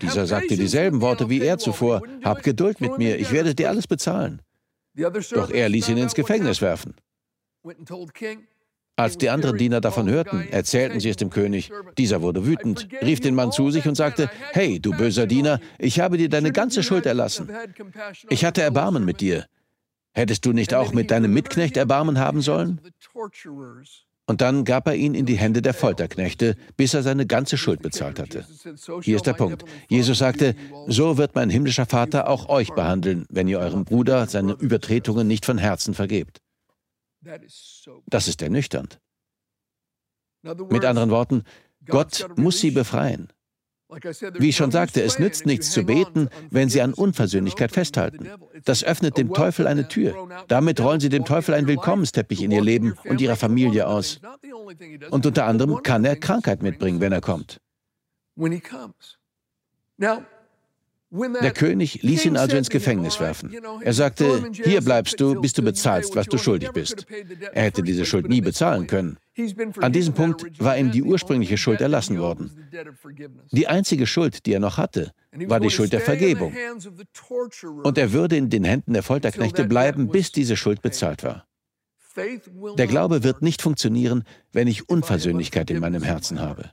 Dieser 0.00 0.26
sagte 0.26 0.56
dieselben 0.56 1.00
Worte 1.00 1.28
wie 1.28 1.40
er 1.40 1.58
zuvor, 1.58 2.02
hab 2.22 2.42
Geduld 2.42 2.80
mit 2.80 2.98
mir, 2.98 3.18
ich 3.18 3.30
werde 3.32 3.54
dir 3.54 3.68
alles 3.68 3.86
bezahlen. 3.86 4.42
Doch 4.94 5.50
er 5.50 5.68
ließ 5.68 5.88
ihn 5.88 5.98
ins 5.98 6.14
Gefängnis 6.14 6.60
werfen. 6.60 6.94
Als 8.96 9.16
die 9.16 9.30
anderen 9.30 9.56
Diener 9.56 9.80
davon 9.80 10.08
hörten, 10.08 10.46
erzählten 10.50 11.00
sie 11.00 11.08
es 11.08 11.16
dem 11.16 11.30
König. 11.30 11.70
Dieser 11.96 12.20
wurde 12.20 12.46
wütend, 12.46 12.88
rief 13.00 13.20
den 13.20 13.34
Mann 13.34 13.50
zu 13.50 13.70
sich 13.70 13.86
und 13.86 13.94
sagte, 13.94 14.30
Hey, 14.52 14.80
du 14.80 14.92
böser 14.92 15.26
Diener, 15.26 15.60
ich 15.78 15.98
habe 16.00 16.18
dir 16.18 16.28
deine 16.28 16.52
ganze 16.52 16.82
Schuld 16.82 17.06
erlassen. 17.06 17.50
Ich 18.28 18.44
hatte 18.44 18.62
Erbarmen 18.62 19.04
mit 19.04 19.20
dir. 19.20 19.46
Hättest 20.12 20.44
du 20.44 20.52
nicht 20.52 20.74
auch 20.74 20.92
mit 20.92 21.10
deinem 21.10 21.32
Mitknecht 21.32 21.78
Erbarmen 21.78 22.18
haben 22.18 22.42
sollen? 22.42 22.80
Und 24.26 24.40
dann 24.40 24.64
gab 24.64 24.86
er 24.86 24.94
ihn 24.94 25.14
in 25.14 25.26
die 25.26 25.36
Hände 25.36 25.62
der 25.62 25.74
Folterknechte, 25.74 26.54
bis 26.76 26.94
er 26.94 27.02
seine 27.02 27.26
ganze 27.26 27.56
Schuld 27.56 27.82
bezahlt 27.82 28.20
hatte. 28.20 28.46
Hier 29.00 29.16
ist 29.16 29.26
der 29.26 29.32
Punkt. 29.32 29.64
Jesus 29.88 30.18
sagte, 30.18 30.54
so 30.86 31.16
wird 31.16 31.34
mein 31.34 31.50
himmlischer 31.50 31.86
Vater 31.86 32.28
auch 32.28 32.48
euch 32.48 32.70
behandeln, 32.72 33.24
wenn 33.30 33.48
ihr 33.48 33.58
eurem 33.58 33.84
Bruder 33.84 34.26
seine 34.26 34.52
Übertretungen 34.52 35.26
nicht 35.26 35.46
von 35.46 35.58
Herzen 35.58 35.94
vergebt. 35.94 36.41
Das 38.06 38.28
ist 38.28 38.42
ernüchternd. 38.42 39.00
Mit 40.42 40.84
anderen 40.84 41.10
Worten, 41.10 41.44
Gott 41.86 42.26
muss 42.36 42.60
sie 42.60 42.70
befreien. 42.70 43.32
Wie 44.38 44.48
ich 44.48 44.56
schon 44.56 44.70
sagte, 44.70 45.02
es 45.02 45.18
nützt 45.18 45.44
nichts 45.44 45.70
zu 45.70 45.84
beten, 45.84 46.30
wenn 46.50 46.70
sie 46.70 46.80
an 46.80 46.94
Unversöhnlichkeit 46.94 47.72
festhalten. 47.72 48.28
Das 48.64 48.82
öffnet 48.82 49.18
dem 49.18 49.34
Teufel 49.34 49.66
eine 49.66 49.86
Tür. 49.86 50.28
Damit 50.48 50.80
rollen 50.80 51.00
sie 51.00 51.10
dem 51.10 51.24
Teufel 51.24 51.54
einen 51.54 51.66
Willkommensteppich 51.68 52.42
in 52.42 52.50
ihr 52.50 52.62
Leben 52.62 52.94
und 53.04 53.20
ihrer 53.20 53.36
Familie 53.36 53.86
aus. 53.86 54.20
Und 55.10 55.26
unter 55.26 55.44
anderem 55.44 55.82
kann 55.82 56.04
er 56.04 56.16
Krankheit 56.16 56.62
mitbringen, 56.62 57.00
wenn 57.00 57.12
er 57.12 57.20
kommt. 57.20 57.60
Der 61.12 61.52
König 61.52 62.02
ließ 62.02 62.24
ihn 62.24 62.38
also 62.38 62.56
ins 62.56 62.70
Gefängnis 62.70 63.20
werfen. 63.20 63.54
Er 63.82 63.92
sagte, 63.92 64.50
hier 64.52 64.80
bleibst 64.80 65.20
du, 65.20 65.38
bis 65.40 65.52
du 65.52 65.62
bezahlst, 65.62 66.16
was 66.16 66.26
du 66.26 66.38
schuldig 66.38 66.70
bist. 66.72 67.06
Er 67.52 67.64
hätte 67.64 67.82
diese 67.82 68.06
Schuld 68.06 68.28
nie 68.28 68.40
bezahlen 68.40 68.86
können. 68.86 69.18
An 69.80 69.92
diesem 69.92 70.14
Punkt 70.14 70.58
war 70.58 70.78
ihm 70.78 70.90
die 70.90 71.02
ursprüngliche 71.02 71.58
Schuld 71.58 71.82
erlassen 71.82 72.18
worden. 72.18 72.50
Die 73.50 73.66
einzige 73.66 74.06
Schuld, 74.06 74.46
die 74.46 74.54
er 74.54 74.60
noch 74.60 74.78
hatte, 74.78 75.12
war 75.32 75.60
die 75.60 75.70
Schuld 75.70 75.92
der 75.92 76.00
Vergebung. 76.00 76.54
Und 77.82 77.98
er 77.98 78.12
würde 78.12 78.36
in 78.36 78.48
den 78.48 78.64
Händen 78.64 78.94
der 78.94 79.02
Folterknechte 79.02 79.64
bleiben, 79.64 80.08
bis 80.08 80.32
diese 80.32 80.56
Schuld 80.56 80.80
bezahlt 80.80 81.24
war. 81.24 81.46
Der 82.76 82.86
Glaube 82.86 83.22
wird 83.22 83.42
nicht 83.42 83.62
funktionieren, 83.62 84.24
wenn 84.52 84.68
ich 84.68 84.88
Unversöhnlichkeit 84.88 85.70
in 85.70 85.80
meinem 85.80 86.02
Herzen 86.02 86.40
habe. 86.40 86.70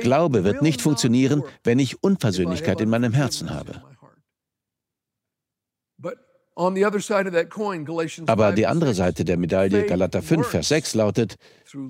Glaube 0.00 0.44
wird 0.44 0.62
nicht 0.62 0.80
funktionieren, 0.80 1.42
wenn 1.64 1.78
ich 1.78 2.02
Unversöhnlichkeit 2.02 2.80
in 2.80 2.88
meinem 2.88 3.12
Herzen 3.12 3.50
habe. 3.50 3.82
Aber 8.26 8.52
die 8.52 8.66
andere 8.66 8.94
Seite 8.94 9.24
der 9.24 9.36
Medaille, 9.36 9.86
Galater 9.86 10.22
5, 10.22 10.46
Vers 10.46 10.68
6 10.68 10.94
lautet, 10.94 11.36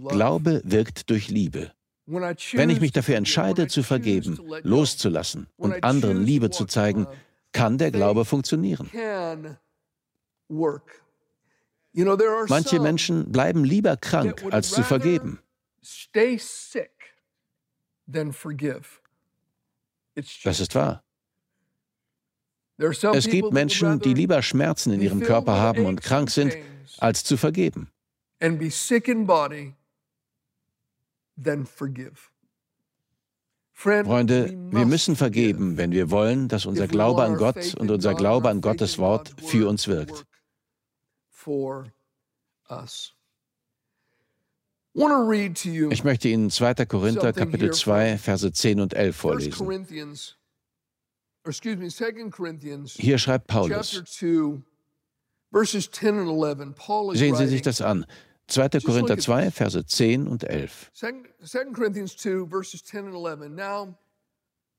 Glaube 0.08 0.62
wirkt 0.64 1.10
durch 1.10 1.28
Liebe. 1.28 1.72
Wenn 2.06 2.70
ich 2.70 2.80
mich 2.80 2.92
dafür 2.92 3.16
entscheide, 3.16 3.68
zu 3.68 3.82
vergeben, 3.82 4.38
loszulassen 4.62 5.46
und 5.56 5.82
anderen 5.84 6.22
Liebe 6.24 6.50
zu 6.50 6.66
zeigen, 6.66 7.06
kann 7.52 7.78
der 7.78 7.90
Glaube 7.90 8.24
funktionieren. 8.24 8.90
Manche 12.48 12.80
Menschen 12.80 13.30
bleiben 13.30 13.64
lieber 13.64 13.96
krank, 13.96 14.44
als 14.50 14.70
zu 14.70 14.82
vergeben. 14.82 15.40
Das 20.44 20.60
ist 20.60 20.74
wahr. 20.74 21.02
Es 23.14 23.26
gibt 23.28 23.52
Menschen, 23.52 24.00
die 24.00 24.14
lieber 24.14 24.42
Schmerzen 24.42 24.92
in 24.92 25.00
ihrem 25.00 25.20
Körper 25.20 25.52
haben 25.56 25.86
und 25.86 26.00
krank 26.02 26.30
sind, 26.30 26.56
als 26.98 27.22
zu 27.24 27.36
vergeben. 27.36 27.90
Freunde, 34.04 34.50
wir 34.70 34.86
müssen 34.86 35.16
vergeben, 35.16 35.76
wenn 35.76 35.92
wir 35.92 36.10
wollen, 36.10 36.48
dass 36.48 36.66
unser 36.66 36.86
Glaube 36.88 37.22
an 37.24 37.36
Gott 37.36 37.74
und 37.74 37.90
unser 37.90 38.14
Glaube 38.14 38.48
an 38.48 38.60
Gottes 38.60 38.98
Wort 38.98 39.32
für 39.44 39.68
uns 39.68 39.88
wirkt. 39.88 40.24
Ich 45.90 46.04
möchte 46.04 46.28
Ihnen 46.28 46.50
2. 46.50 46.74
Korinther 46.86 47.32
Kapitel 47.32 47.72
2, 47.72 48.18
Verse 48.18 48.52
10 48.52 48.80
und 48.80 48.92
11 48.94 49.16
vorlesen. 49.16 49.52
Hier 52.96 53.18
schreibt 53.18 53.46
Paulus. 53.46 54.02
Sehen 57.14 57.36
Sie 57.36 57.46
sich 57.46 57.62
das 57.62 57.80
an. 57.80 58.06
2. 58.48 58.68
Korinther 58.84 59.18
2, 59.18 59.50
Verse 59.50 59.86
10 59.86 60.28
und 60.28 60.44
11. 60.44 60.90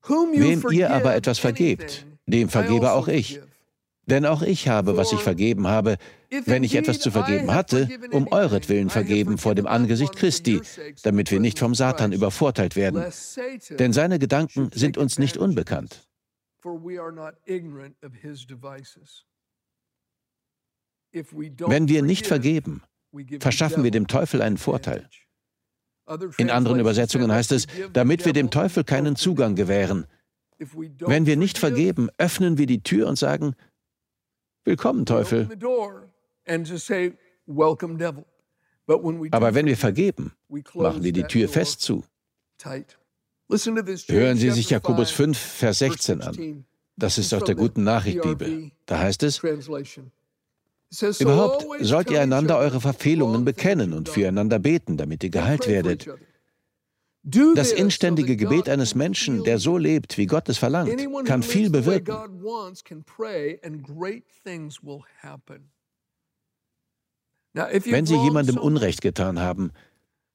Wem 0.06 0.72
ihr 0.72 0.92
aber 0.92 1.16
etwas 1.16 1.40
vergebt, 1.40 2.06
dem 2.28 2.50
vergebe 2.50 2.92
auch 2.92 3.08
also 3.08 3.12
ich. 3.12 3.42
Denn 4.06 4.26
auch 4.26 4.42
ich 4.42 4.68
habe, 4.68 4.98
was 4.98 5.14
ich 5.14 5.20
vergeben 5.20 5.68
habe, 5.68 5.98
wenn 6.46 6.64
ich 6.64 6.76
etwas 6.76 7.00
zu 7.00 7.10
vergeben 7.12 7.54
hatte, 7.54 7.88
um 8.12 8.28
euretwillen 8.32 8.90
vergeben 8.90 9.38
vor 9.38 9.56
dem 9.56 9.66
Angesicht 9.66 10.16
Christi, 10.16 10.62
damit 11.04 11.32
wir 11.32 11.40
nicht 11.40 11.58
vom 11.60 11.74
Satan 11.74 12.12
übervorteilt 12.12 12.76
werden. 12.76 13.06
Denn 13.80 13.94
seine 13.94 14.20
Gedanken 14.20 14.70
sind 14.74 14.98
uns 14.98 15.20
nicht 15.20 15.38
unbekannt. 15.38 16.06
Wenn 21.14 21.88
wir 21.88 22.02
nicht 22.02 22.28
vergeben, 22.28 22.82
verschaffen 23.40 23.84
wir 23.84 23.92
dem 23.92 24.08
Teufel 24.08 24.42
einen 24.42 24.58
Vorteil. 24.58 25.08
In 26.38 26.50
anderen 26.50 26.80
Übersetzungen 26.80 27.32
heißt 27.32 27.54
es, 27.54 27.68
damit 27.94 28.26
wir 28.26 28.34
dem 28.34 28.50
Teufel 28.50 28.84
keinen 28.84 29.16
Zugang 29.16 29.56
gewähren. 29.56 30.08
Wenn 30.58 31.26
wir 31.26 31.38
nicht 31.38 31.58
vergeben, 31.58 32.10
öffnen 32.18 32.58
wir 32.58 32.66
die 32.66 32.84
Tür 32.84 33.08
und 33.08 33.18
sagen, 33.18 33.56
Willkommen, 34.66 35.06
Teufel. 35.06 35.50
Aber 39.32 39.56
wenn 39.56 39.66
wir 39.66 39.78
vergeben, 39.78 40.34
machen 40.74 41.04
wir 41.04 41.14
die 41.14 41.24
Tür 41.24 41.50
fest 41.50 41.82
zu. 41.82 42.04
Hören 43.50 44.38
Sie 44.38 44.52
sich 44.52 44.70
Jakobus 44.70 45.12
5, 45.12 45.38
Vers 45.38 45.80
16 45.80 46.22
an. 46.22 46.66
Das 46.96 47.18
ist 47.18 47.34
aus 47.34 47.44
der 47.44 47.56
guten 47.56 47.84
Nachricht 47.84 48.22
Bibel. 48.22 48.72
Da 48.86 49.00
heißt 49.00 49.24
es, 49.24 49.42
Überhaupt 51.20 51.66
sollt 51.80 52.12
ihr 52.12 52.22
einander 52.22 52.58
eure 52.60 52.80
Verfehlungen 52.80 53.46
bekennen 53.46 53.94
und 53.94 54.10
füreinander 54.10 54.60
beten, 54.60 54.96
damit 54.96 55.24
ihr 55.24 55.32
geheilt 55.32 55.68
werdet. 55.68 56.08
Das 57.24 57.72
inständige 57.72 58.36
Gebet 58.36 58.68
eines 58.68 58.96
Menschen, 58.96 59.44
der 59.44 59.58
so 59.58 59.78
lebt, 59.78 60.18
wie 60.18 60.26
Gott 60.26 60.50
es 60.50 60.58
verlangt, 60.58 60.94
kann 61.26 61.42
viel 61.42 61.70
bewirken. 61.70 62.14
Wenn 67.54 68.06
Sie 68.06 68.16
jemandem 68.16 68.58
Unrecht 68.58 69.02
getan 69.02 69.40
haben, 69.40 69.72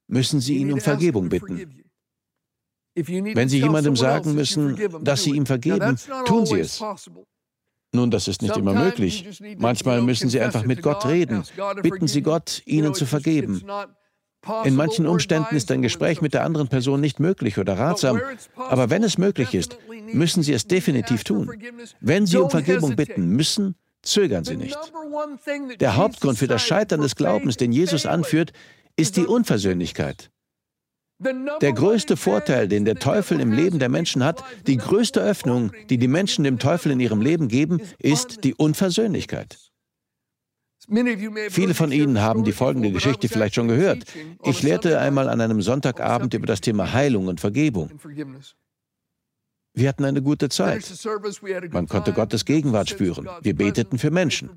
müssen 0.07 0.39
Sie 0.39 0.57
ihn 0.57 0.73
um 0.73 0.79
Vergebung 0.79 1.29
bitten. 1.29 1.83
Wenn 2.95 3.49
Sie 3.49 3.59
jemandem 3.59 3.95
sagen 3.95 4.33
müssen, 4.33 4.77
dass 5.03 5.23
Sie 5.23 5.31
ihm 5.31 5.45
vergeben, 5.45 5.95
tun 6.25 6.45
Sie 6.47 6.59
es. 6.59 6.83
Nun, 7.91 8.11
das 8.11 8.27
ist 8.27 8.41
nicht 8.41 8.55
immer 8.57 8.73
möglich. 8.73 9.41
Manchmal 9.57 10.01
müssen 10.01 10.29
Sie 10.29 10.39
einfach 10.39 10.63
mit 10.63 10.81
Gott 10.81 11.05
reden. 11.05 11.43
Bitten 11.83 12.07
Sie 12.07 12.21
Gott, 12.21 12.63
Ihnen 12.65 12.93
zu 12.95 13.05
vergeben. 13.05 13.63
In 14.63 14.75
manchen 14.75 15.05
Umständen 15.05 15.55
ist 15.55 15.69
ein 15.71 15.81
Gespräch 15.81 16.21
mit 16.21 16.33
der 16.33 16.43
anderen 16.43 16.69
Person 16.69 17.01
nicht 17.01 17.19
möglich 17.19 17.57
oder 17.57 17.77
ratsam, 17.77 18.21
aber 18.55 18.89
wenn 18.89 19.03
es 19.03 19.17
möglich 19.17 19.53
ist, 19.53 19.77
müssen 20.13 20.43
Sie 20.43 20.53
es 20.53 20.65
definitiv 20.65 21.23
tun. 21.23 21.51
Wenn 21.99 22.25
Sie 22.25 22.37
um 22.37 22.49
Vergebung 22.49 22.95
bitten 22.95 23.27
müssen, 23.27 23.75
zögern 24.01 24.45
Sie 24.45 24.55
nicht. 24.55 24.77
Der 25.79 25.97
Hauptgrund 25.97 26.37
für 26.37 26.47
das 26.47 26.61
Scheitern 26.61 27.01
des 27.01 27.15
Glaubens, 27.15 27.57
den 27.57 27.71
Jesus 27.71 28.05
anführt, 28.05 28.53
ist 28.95 29.17
die 29.17 29.25
Unversöhnlichkeit. 29.25 30.31
Der 31.61 31.73
größte 31.73 32.15
Vorteil, 32.15 32.69
den 32.69 32.85
der 32.85 32.95
Teufel 32.95 33.41
im 33.41 33.51
Leben 33.51 33.77
der 33.77 33.89
Menschen 33.89 34.23
hat, 34.23 34.41
die 34.67 34.77
größte 34.77 35.19
Öffnung, 35.19 35.73
die 35.89 35.97
die 35.97 36.07
Menschen 36.07 36.45
dem 36.45 36.59
Teufel 36.59 36.93
in 36.93 37.01
ihrem 37.01 37.21
Leben 37.21 37.49
geben, 37.49 37.81
ist 37.99 38.45
die 38.45 38.55
Unversöhnlichkeit. 38.55 39.68
Viele 41.49 41.73
von 41.73 41.91
Ihnen 41.91 42.21
haben 42.21 42.43
die 42.43 42.51
folgende 42.51 42.91
Geschichte 42.91 43.29
vielleicht 43.29 43.55
schon 43.55 43.67
gehört. 43.67 44.05
Ich 44.43 44.63
lehrte 44.63 44.99
einmal 44.99 45.29
an 45.29 45.41
einem 45.41 45.61
Sonntagabend 45.61 46.33
über 46.33 46.47
das 46.47 46.61
Thema 46.61 46.93
Heilung 46.93 47.27
und 47.27 47.39
Vergebung. 47.39 47.91
Wir 49.73 49.89
hatten 49.89 50.05
eine 50.05 50.21
gute 50.21 50.49
Zeit. 50.49 50.83
Man 51.71 51.87
konnte 51.87 52.13
Gottes 52.13 52.45
Gegenwart 52.45 52.89
spüren. 52.89 53.29
Wir 53.41 53.55
beteten 53.55 53.97
für 53.97 54.11
Menschen. 54.11 54.49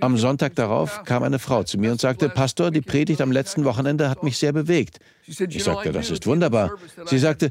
Am 0.00 0.16
Sonntag 0.16 0.54
darauf 0.54 1.02
kam 1.02 1.24
eine 1.24 1.40
Frau 1.40 1.64
zu 1.64 1.76
mir 1.76 1.90
und 1.90 2.00
sagte, 2.00 2.28
Pastor, 2.28 2.70
die 2.70 2.80
Predigt 2.80 3.20
am 3.20 3.32
letzten 3.32 3.64
Wochenende 3.64 4.08
hat 4.08 4.22
mich 4.22 4.38
sehr 4.38 4.52
bewegt. 4.52 5.00
Ich 5.26 5.64
sagte, 5.64 5.90
das 5.90 6.10
ist 6.10 6.26
wunderbar. 6.26 6.70
Sie 7.06 7.18
sagte, 7.18 7.50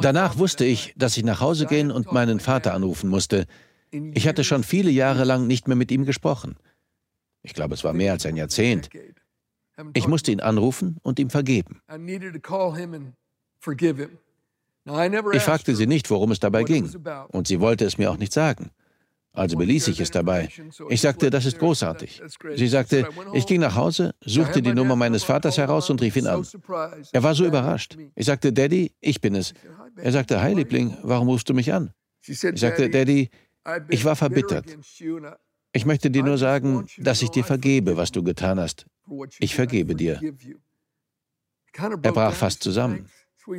danach 0.00 0.36
wusste 0.36 0.66
ich, 0.66 0.92
dass 0.96 1.16
ich 1.16 1.24
nach 1.24 1.40
Hause 1.40 1.64
gehen 1.64 1.90
und 1.90 2.12
meinen 2.12 2.38
Vater 2.38 2.74
anrufen 2.74 3.08
musste. 3.08 3.46
Ich 3.90 4.28
hatte 4.28 4.44
schon 4.44 4.64
viele 4.64 4.90
Jahre 4.90 5.24
lang 5.24 5.46
nicht 5.46 5.68
mehr 5.68 5.76
mit 5.76 5.90
ihm 5.90 6.04
gesprochen. 6.04 6.56
Ich 7.42 7.54
glaube, 7.54 7.74
es 7.74 7.84
war 7.84 7.92
mehr 7.92 8.12
als 8.12 8.26
ein 8.26 8.36
Jahrzehnt. 8.36 8.90
Ich 9.94 10.08
musste 10.08 10.32
ihn 10.32 10.40
anrufen 10.40 10.98
und 11.02 11.18
ihm 11.18 11.30
vergeben. 11.30 11.80
Ich 15.32 15.42
fragte 15.42 15.76
sie 15.76 15.86
nicht, 15.86 16.10
worum 16.10 16.32
es 16.32 16.40
dabei 16.40 16.64
ging, 16.64 16.90
und 17.28 17.46
sie 17.46 17.60
wollte 17.60 17.84
es 17.84 17.98
mir 17.98 18.10
auch 18.10 18.16
nicht 18.16 18.32
sagen. 18.32 18.70
Also 19.32 19.56
beließ 19.56 19.88
ich 19.88 20.00
es 20.00 20.10
dabei. 20.10 20.48
Ich 20.88 21.00
sagte, 21.00 21.30
das 21.30 21.44
ist 21.44 21.58
großartig. 21.58 22.22
Sie 22.56 22.66
sagte, 22.66 23.08
ich 23.34 23.46
ging 23.46 23.60
nach 23.60 23.76
Hause, 23.76 24.14
suchte 24.24 24.62
die 24.62 24.72
Nummer 24.72 24.96
meines 24.96 25.22
Vaters 25.22 25.58
heraus 25.58 25.90
und 25.90 26.00
rief 26.00 26.16
ihn 26.16 26.26
an. 26.26 26.44
Er 27.12 27.22
war 27.22 27.34
so 27.34 27.46
überrascht. 27.46 27.96
Ich 28.16 28.26
sagte, 28.26 28.52
Daddy, 28.52 28.92
ich 29.00 29.20
bin 29.20 29.36
es. 29.36 29.54
Er 29.96 30.12
sagte, 30.12 30.40
Hi 30.40 30.54
Liebling, 30.54 30.96
warum 31.02 31.28
rufst 31.28 31.48
du 31.48 31.54
mich 31.54 31.72
an? 31.72 31.92
Ich 32.26 32.40
sagte, 32.40 32.90
Daddy, 32.90 33.30
ich 33.88 34.04
war 34.04 34.16
verbittert. 34.16 34.78
Ich 35.72 35.86
möchte 35.86 36.10
dir 36.10 36.22
nur 36.22 36.38
sagen, 36.38 36.86
dass 36.98 37.22
ich 37.22 37.30
dir 37.30 37.44
vergebe, 37.44 37.96
was 37.96 38.10
du 38.10 38.22
getan 38.22 38.58
hast. 38.58 38.86
Ich 39.38 39.54
vergebe 39.54 39.94
dir. 39.94 40.20
Er 41.74 42.12
brach 42.12 42.34
fast 42.34 42.62
zusammen. 42.62 43.06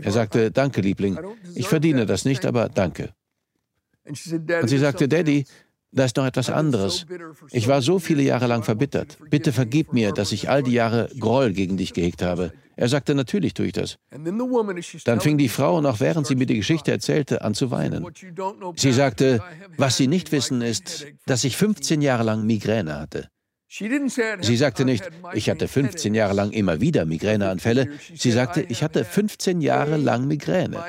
Er 0.01 0.11
sagte, 0.11 0.51
danke, 0.51 0.81
Liebling. 0.81 1.17
Ich 1.55 1.67
verdiene 1.67 2.05
das 2.05 2.25
nicht, 2.25 2.45
aber 2.45 2.69
danke. 2.69 3.13
Und 4.05 4.67
sie 4.67 4.77
sagte, 4.77 5.07
Daddy, 5.07 5.45
da 5.91 6.05
ist 6.05 6.17
noch 6.17 6.25
etwas 6.25 6.49
anderes. 6.49 7.05
Ich 7.51 7.67
war 7.67 7.81
so 7.81 7.99
viele 7.99 8.21
Jahre 8.21 8.47
lang 8.47 8.63
verbittert. 8.63 9.17
Bitte 9.29 9.51
vergib 9.51 9.93
mir, 9.93 10.11
dass 10.11 10.31
ich 10.31 10.49
all 10.49 10.61
die 10.61 10.73
Jahre 10.73 11.09
Groll 11.19 11.53
gegen 11.53 11.77
dich 11.77 11.93
gehegt 11.93 12.21
habe. 12.21 12.53
Er 12.79 12.87
sagte, 12.87 13.13
natürlich 13.13 13.53
tue 13.53 13.65
ich 13.65 13.73
das. 13.73 13.97
Dann 15.03 15.19
fing 15.19 15.37
die 15.37 15.49
Frau, 15.49 15.81
noch 15.81 15.99
während 15.99 16.25
sie 16.25 16.35
mir 16.35 16.45
die 16.45 16.55
Geschichte 16.55 16.91
erzählte, 16.91 17.41
an 17.41 17.53
zu 17.53 17.71
weinen. 17.71 18.07
Sie 18.77 18.93
sagte, 18.93 19.43
was 19.75 19.97
Sie 19.97 20.07
nicht 20.07 20.31
wissen, 20.31 20.61
ist, 20.61 21.05
dass 21.25 21.43
ich 21.43 21.57
15 21.57 22.01
Jahre 22.01 22.23
lang 22.23 22.45
Migräne 22.45 22.97
hatte. 22.97 23.27
Sie 23.67 24.55
sagte 24.55 24.85
nicht, 24.85 25.03
ich 25.33 25.49
hatte 25.49 25.67
15 25.67 26.15
Jahre 26.15 26.33
lang 26.33 26.51
immer 26.51 26.79
wieder 26.79 27.03
Migräneanfälle. 27.03 27.89
Sie 28.15 28.31
sagte, 28.31 28.61
ich 28.61 28.81
hatte 28.81 29.03
15 29.03 29.59
Jahre 29.59 29.97
lang 29.97 30.25
Migräne. 30.25 30.81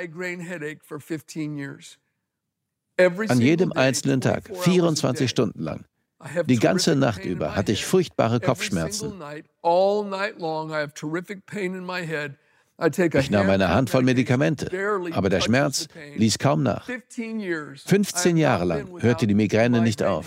An 3.26 3.40
jedem 3.40 3.72
einzelnen 3.72 4.20
Tag, 4.20 4.48
24 4.56 5.28
Stunden 5.28 5.60
lang. 5.60 5.84
Die 6.46 6.58
ganze 6.58 6.96
Nacht 6.96 7.24
über 7.24 7.56
hatte 7.56 7.72
ich 7.72 7.86
furchtbare 7.86 8.40
Kopfschmerzen. 8.40 9.12
Ich 13.14 13.30
nahm 13.30 13.50
eine 13.50 13.68
Handvoll 13.68 14.02
Medikamente, 14.02 14.70
aber 15.12 15.28
der 15.28 15.40
Schmerz 15.40 15.86
ließ 16.16 16.38
kaum 16.38 16.62
nach. 16.62 16.88
15 17.86 18.36
Jahre 18.36 18.64
lang 18.64 19.02
hörte 19.02 19.26
die 19.26 19.34
Migräne 19.34 19.80
nicht 19.82 20.02
auf. 20.02 20.26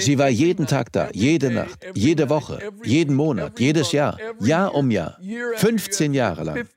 Sie 0.00 0.18
war 0.18 0.28
jeden 0.28 0.66
Tag 0.66 0.92
da, 0.92 1.08
jede 1.12 1.50
Nacht, 1.50 1.86
jede 1.94 2.28
Woche, 2.28 2.58
jeden 2.84 3.16
Monat, 3.16 3.58
jedes 3.58 3.92
Jahr, 3.92 4.18
Jahr 4.40 4.74
um 4.74 4.90
Jahr, 4.90 5.18
15 5.56 6.12
Jahre 6.12 6.44
lang. 6.44 6.68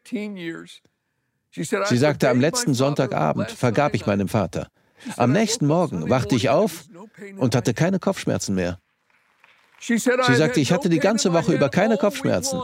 Sie 1.51 1.97
sagte, 1.97 2.29
am 2.29 2.39
letzten 2.39 2.73
Sonntagabend 2.73 3.51
vergab 3.51 3.93
ich 3.95 4.05
meinem 4.05 4.27
Vater. 4.27 4.69
Am 5.17 5.31
nächsten 5.31 5.67
Morgen 5.67 6.09
wachte 6.09 6.35
ich 6.35 6.49
auf 6.49 6.85
und 7.37 7.55
hatte 7.55 7.73
keine 7.73 7.99
Kopfschmerzen 7.99 8.55
mehr. 8.55 8.79
Sie 9.79 9.97
sagte, 9.97 10.61
ich 10.61 10.71
hatte 10.71 10.87
die 10.87 10.99
ganze 10.99 11.33
Woche 11.33 11.53
über 11.53 11.69
keine 11.69 11.97
Kopfschmerzen. 11.97 12.61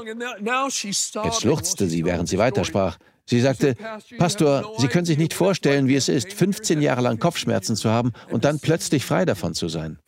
Jetzt 0.82 1.42
schluchzte 1.42 1.88
sie, 1.88 2.06
während 2.06 2.30
sie 2.30 2.38
weitersprach. 2.38 2.98
Sie 3.26 3.42
sagte, 3.42 3.76
Pastor, 4.18 4.74
Sie 4.80 4.88
können 4.88 5.06
sich 5.06 5.18
nicht 5.18 5.34
vorstellen, 5.34 5.88
wie 5.88 5.96
es 5.96 6.08
ist, 6.10 6.34
15 6.34 6.82
Jahre 6.82 7.02
lang 7.02 7.20
Kopfschmerzen 7.20 7.76
zu 7.76 7.90
haben 7.90 8.14
und 8.30 8.46
dann 8.46 8.60
plötzlich 8.60 9.06
frei 9.06 9.26
davon 9.26 9.54
zu 9.54 9.68
sein. 9.68 10.00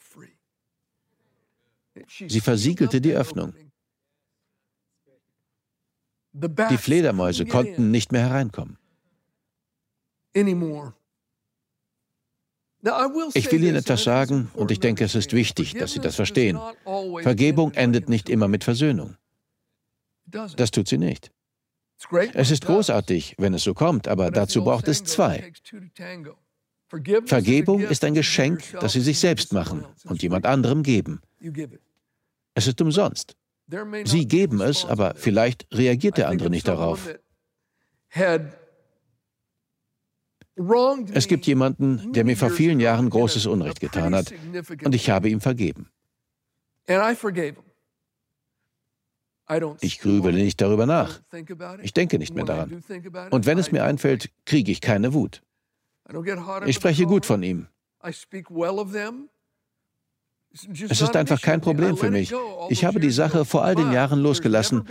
Sie 2.08 2.40
versiegelte 2.40 3.02
die 3.02 3.14
Öffnung. 3.14 3.54
Die 6.34 6.78
Fledermäuse 6.78 7.46
konnten 7.46 7.92
nicht 7.92 8.12
mehr 8.12 8.22
hereinkommen. 8.22 8.78
Ich 13.34 13.52
will 13.52 13.63
Ihnen 13.63 13.76
etwas 13.76 14.04
sagen 14.04 14.50
und 14.54 14.72
ich 14.72 14.80
denke, 14.80 15.04
es 15.04 15.15
ist 15.15 15.34
wichtig, 15.34 15.74
dass 15.74 15.91
Sie 15.91 16.00
das 16.00 16.15
verstehen. 16.15 16.60
Vergebung 17.22 17.74
endet 17.74 18.10
nicht 18.10 18.30
immer 18.30 18.48
mit 18.48 18.63
Versöhnung. 18.63 19.17
Das 20.26 20.72
tut 20.72 20.88
sie 20.88 20.98
nicht. 20.98 21.32
Es 22.34 22.50
ist 22.50 22.65
großartig, 22.65 23.36
wenn 23.38 23.54
es 23.54 23.63
so 23.63 23.74
kommt, 23.74 24.08
aber 24.08 24.32
dazu 24.32 24.63
braucht 24.63 24.88
es 24.88 25.04
zwei. 25.04 25.52
Vergebung 27.26 27.82
ist 27.82 28.04
ein 28.04 28.13
Geschenk, 28.13 28.63
das 28.80 28.94
Sie 28.94 29.02
sich 29.02 29.20
selbst 29.20 29.54
machen 29.54 29.86
und 30.06 30.24
jemand 30.24 30.46
anderem 30.46 30.84
geben. 30.84 31.22
Es 32.54 32.67
ist 32.67 32.82
umsonst. 32.82 33.36
Sie 34.04 34.28
geben 34.28 34.60
es, 34.62 34.86
aber 34.86 35.13
vielleicht 35.15 35.67
reagiert 35.72 36.17
der 36.17 36.28
andere 36.28 36.50
nicht 36.50 36.67
darauf. 36.67 37.08
Es 41.14 41.28
gibt 41.28 41.46
jemanden, 41.48 42.12
der 42.14 42.26
mir 42.26 42.36
vor 42.36 42.50
vielen 42.50 42.80
Jahren 42.80 43.10
großes 43.10 43.46
Unrecht 43.46 43.80
getan 43.80 44.14
hat, 44.14 44.34
und 44.84 44.94
ich 44.94 45.10
habe 45.10 45.30
ihm 45.30 45.42
vergeben. 45.42 45.90
Ich 49.82 50.00
grübele 50.00 50.38
nicht 50.38 50.62
darüber 50.62 50.86
nach. 50.86 51.22
Ich 51.82 51.94
denke 51.94 52.18
nicht 52.18 52.34
mehr 52.34 52.46
daran. 52.46 52.84
Und 53.32 53.46
wenn 53.46 53.58
es 53.58 53.72
mir 53.72 53.84
einfällt, 53.84 54.30
kriege 54.46 54.72
ich 54.72 54.82
keine 54.82 55.14
Wut. 55.14 55.42
Ich 56.66 56.76
spreche 56.76 57.06
gut 57.06 57.26
von 57.26 57.44
ihm. 57.44 57.68
Es 60.90 61.02
ist 61.02 61.16
einfach 61.16 61.42
kein 61.42 61.62
Problem 61.62 61.96
für 61.96 62.12
mich. 62.12 62.34
Ich 62.70 62.84
habe 62.84 63.00
die 63.00 63.12
Sache 63.12 63.46
vor 63.46 63.64
all 63.64 63.76
den 63.76 63.92
Jahren 63.92 64.20
losgelassen, 64.20 64.86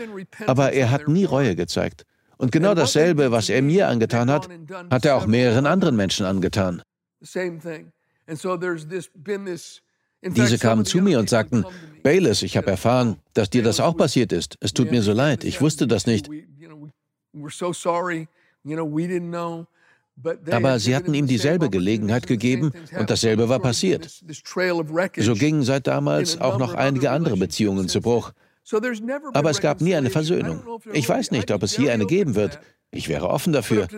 aber 0.47 0.73
er 0.73 0.91
hat 0.91 1.09
nie 1.09 1.25
Reue 1.25 1.55
gezeigt. 1.55 2.07
Und 2.41 2.53
genau 2.53 2.75
dasselbe, 2.75 3.31
was 3.31 3.51
er 3.51 3.61
mir 3.61 3.89
angetan 3.89 4.31
hat, 4.31 4.49
hat 4.91 5.05
er 5.05 5.17
auch 5.17 5.27
mehreren 5.27 5.67
anderen 5.67 5.95
Menschen 5.95 6.25
angetan. 6.25 6.83
Diese 10.23 10.59
kamen 10.59 10.85
zu 10.87 10.99
mir 11.03 11.19
und 11.19 11.29
sagten, 11.29 11.67
Bayless, 12.03 12.43
ich 12.43 12.57
habe 12.57 12.71
erfahren, 12.71 13.17
dass 13.35 13.51
dir 13.51 13.63
das 13.63 13.79
auch 13.79 13.95
passiert 13.95 14.33
ist. 14.33 14.57
Es 14.61 14.73
tut 14.73 14.91
mir 14.91 15.03
so 15.03 15.13
leid, 15.13 15.45
ich 15.45 15.61
wusste 15.61 15.87
das 15.87 16.07
nicht. 16.07 16.31
Aber 20.51 20.79
sie 20.79 20.97
hatten 20.97 21.15
ihm 21.15 21.27
dieselbe 21.27 21.69
Gelegenheit 21.69 22.27
gegeben 22.27 22.73
und 22.99 23.11
dasselbe 23.11 23.51
war 23.51 23.59
passiert. 23.61 24.11
So 25.19 25.35
gingen 25.35 25.63
seit 25.63 25.87
damals 25.87 26.41
auch 26.41 26.59
noch 26.59 26.73
einige 26.73 27.11
andere 27.11 27.37
Beziehungen 27.37 27.89
zu 27.89 28.01
Bruch. 28.01 28.33
Aber 29.33 29.51
es 29.51 29.61
gab 29.61 29.81
nie 29.81 29.95
eine 29.95 30.11
Versöhnung. 30.11 30.63
Ich 30.93 31.09
weiß 31.09 31.31
nicht, 31.31 31.51
ob 31.51 31.63
es 31.63 31.75
hier 31.75 31.93
eine 31.93 32.07
geben 32.07 32.35
wird. 32.35 32.61
Ich 32.91 33.09
wäre 33.09 33.29
offen 33.29 33.53
dafür. 33.53 33.89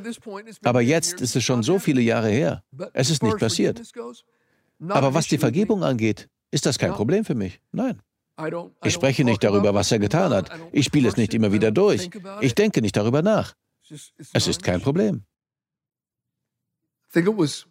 Aber 0.64 0.80
jetzt 0.80 1.20
ist 1.20 1.36
es 1.36 1.44
schon 1.44 1.62
so 1.62 1.78
viele 1.78 2.00
Jahre 2.00 2.28
her. 2.28 2.62
Es 2.92 3.10
ist 3.10 3.22
nicht 3.22 3.38
passiert. 3.38 3.80
Aber 4.88 5.14
was 5.14 5.28
die 5.28 5.38
Vergebung 5.38 5.82
angeht, 5.82 6.28
ist 6.50 6.66
das 6.66 6.78
kein 6.78 6.92
Problem 6.92 7.24
für 7.24 7.34
mich. 7.34 7.60
Nein. 7.72 8.00
Ich 8.84 8.92
spreche 8.94 9.24
nicht 9.24 9.44
darüber, 9.44 9.74
was 9.74 9.92
er 9.92 9.98
getan 9.98 10.32
hat. 10.32 10.50
Ich 10.72 10.86
spiele 10.86 11.08
es 11.08 11.16
nicht 11.16 11.34
immer 11.34 11.52
wieder 11.52 11.70
durch. 11.70 12.10
Ich 12.40 12.54
denke 12.54 12.80
nicht 12.82 12.96
darüber 12.96 13.22
nach. 13.22 13.54
Es 14.32 14.46
ist 14.46 14.62
kein 14.62 14.80
Problem. 14.80 15.24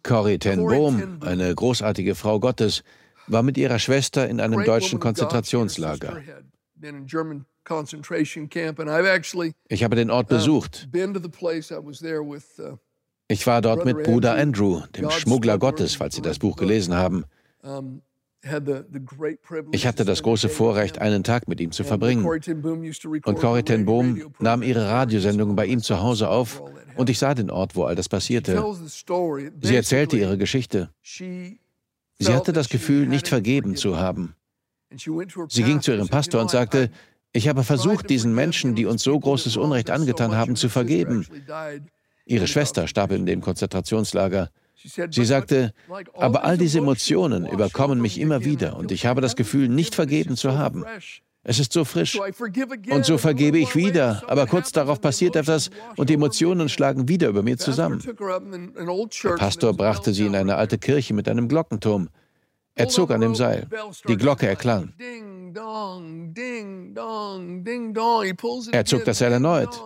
Corrie 0.02 0.38
ten 0.38 0.60
Boom, 0.64 1.18
eine 1.20 1.52
großartige 1.52 2.14
Frau 2.14 2.38
Gottes, 2.38 2.84
war 3.26 3.42
mit 3.42 3.58
ihrer 3.58 3.78
Schwester 3.80 4.28
in 4.28 4.40
einem 4.40 4.64
deutschen 4.64 5.00
Konzentrationslager. 5.00 6.22
Ich 9.68 9.84
habe 9.84 9.96
den 9.96 10.10
Ort 10.10 10.28
besucht. 10.28 10.88
Ich 13.28 13.46
war 13.46 13.62
dort 13.62 13.84
mit 13.84 14.02
Bruder 14.02 14.34
Andrew, 14.34 14.82
dem 14.96 15.10
Schmuggler 15.10 15.58
Gottes, 15.58 15.94
falls 15.94 16.14
Sie 16.16 16.22
das 16.22 16.38
Buch 16.38 16.56
gelesen 16.56 16.94
haben. 16.94 17.24
Ich 19.70 19.86
hatte 19.86 20.04
das 20.04 20.22
große 20.22 20.48
Vorrecht, 20.48 20.98
einen 20.98 21.22
Tag 21.22 21.46
mit 21.46 21.60
ihm 21.60 21.70
zu 21.70 21.84
verbringen. 21.84 22.26
Und 22.26 23.38
Corrie 23.38 23.62
ten 23.62 23.84
Boom 23.86 24.34
nahm 24.40 24.62
ihre 24.62 24.88
Radiosendung 24.88 25.54
bei 25.54 25.66
ihm 25.66 25.80
zu 25.80 26.00
Hause 26.02 26.28
auf 26.28 26.62
und 26.96 27.08
ich 27.08 27.20
sah 27.20 27.34
den 27.34 27.50
Ort, 27.50 27.76
wo 27.76 27.84
all 27.84 27.94
das 27.94 28.08
passierte. 28.08 28.60
Sie 29.60 29.76
erzählte 29.76 30.16
ihre 30.16 30.36
Geschichte. 30.36 30.90
Sie 31.04 31.58
hatte 32.34 32.52
das 32.52 32.68
Gefühl, 32.68 33.06
nicht 33.06 33.28
vergeben 33.28 33.76
zu 33.76 33.96
haben. 33.98 34.34
Sie 35.48 35.62
ging 35.62 35.80
zu 35.80 35.92
ihrem 35.92 36.08
Pastor 36.08 36.40
und 36.40 36.50
sagte, 36.50 36.90
ich 37.32 37.48
habe 37.48 37.64
versucht, 37.64 38.10
diesen 38.10 38.34
Menschen, 38.34 38.74
die 38.74 38.86
uns 38.86 39.02
so 39.02 39.18
großes 39.18 39.56
Unrecht 39.56 39.90
angetan 39.90 40.36
haben, 40.36 40.56
zu 40.56 40.68
vergeben. 40.68 41.26
Ihre 42.26 42.46
Schwester 42.46 42.86
starb 42.86 43.12
in 43.12 43.26
dem 43.26 43.40
Konzentrationslager. 43.40 44.50
Sie 45.10 45.24
sagte, 45.24 45.72
aber 46.14 46.44
all 46.44 46.58
diese 46.58 46.78
Emotionen 46.78 47.46
überkommen 47.46 48.00
mich 48.00 48.18
immer 48.18 48.44
wieder 48.44 48.76
und 48.76 48.90
ich 48.90 49.06
habe 49.06 49.20
das 49.20 49.36
Gefühl, 49.36 49.68
nicht 49.68 49.94
vergeben 49.94 50.36
zu 50.36 50.58
haben. 50.58 50.84
Es 51.44 51.58
ist 51.58 51.72
so 51.72 51.84
frisch. 51.84 52.18
Und 52.90 53.04
so 53.04 53.18
vergebe 53.18 53.58
ich 53.58 53.74
wieder, 53.74 54.22
aber 54.28 54.46
kurz 54.46 54.70
darauf 54.70 55.00
passiert 55.00 55.34
etwas 55.34 55.70
und 55.96 56.08
die 56.08 56.14
Emotionen 56.14 56.68
schlagen 56.68 57.08
wieder 57.08 57.28
über 57.28 57.42
mir 57.42 57.58
zusammen. 57.58 58.00
Der 59.24 59.30
Pastor 59.36 59.74
brachte 59.74 60.12
sie 60.12 60.26
in 60.26 60.36
eine 60.36 60.56
alte 60.56 60.78
Kirche 60.78 61.14
mit 61.14 61.28
einem 61.28 61.48
Glockenturm. 61.48 62.08
Er 62.74 62.88
zog 62.88 63.10
an 63.10 63.20
dem 63.20 63.34
Seil. 63.34 63.68
Die 64.08 64.16
Glocke 64.16 64.46
erklang. 64.46 64.94
Er 68.72 68.84
zog 68.84 69.04
das 69.04 69.18
Seil 69.18 69.32
erneut. 69.32 69.82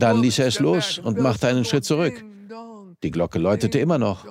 Dann 0.00 0.20
ließ 0.20 0.38
er 0.38 0.46
es 0.46 0.60
los 0.60 0.98
und 0.98 1.18
machte 1.18 1.48
einen 1.48 1.64
Schritt 1.64 1.84
zurück. 1.84 2.22
Die 3.02 3.10
Glocke 3.10 3.38
läutete 3.38 3.78
immer 3.78 3.98
noch. 3.98 4.24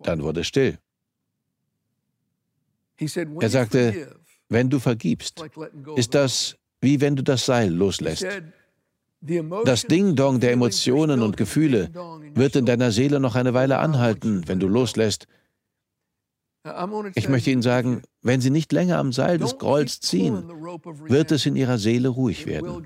Dann 0.00 0.22
wurde 0.22 0.44
still. 0.44 0.78
Er 3.40 3.50
sagte, 3.50 4.16
wenn 4.48 4.70
du 4.70 4.78
vergibst, 4.78 5.44
ist 5.96 6.14
das 6.14 6.56
wie 6.80 7.00
wenn 7.00 7.16
du 7.16 7.22
das 7.22 7.46
Seil 7.46 7.72
loslässt. 7.72 8.26
Das 9.64 9.82
Ding-Dong 9.82 10.40
der 10.40 10.52
Emotionen 10.52 11.22
und 11.22 11.36
Gefühle 11.36 11.90
wird 12.34 12.56
in 12.56 12.66
deiner 12.66 12.92
Seele 12.92 13.20
noch 13.20 13.36
eine 13.36 13.54
Weile 13.54 13.78
anhalten, 13.78 14.46
wenn 14.46 14.60
du 14.60 14.68
loslässt. 14.68 15.26
Ich 17.14 17.28
möchte 17.28 17.50
Ihnen 17.50 17.62
sagen, 17.62 18.02
wenn 18.22 18.40
Sie 18.40 18.50
nicht 18.50 18.72
länger 18.72 18.98
am 18.98 19.12
Seil 19.12 19.38
des 19.38 19.58
Grolls 19.58 20.00
ziehen, 20.00 20.48
wird 21.06 21.30
es 21.32 21.46
in 21.46 21.56
Ihrer 21.56 21.78
Seele 21.78 22.08
ruhig 22.08 22.46
werden. 22.46 22.84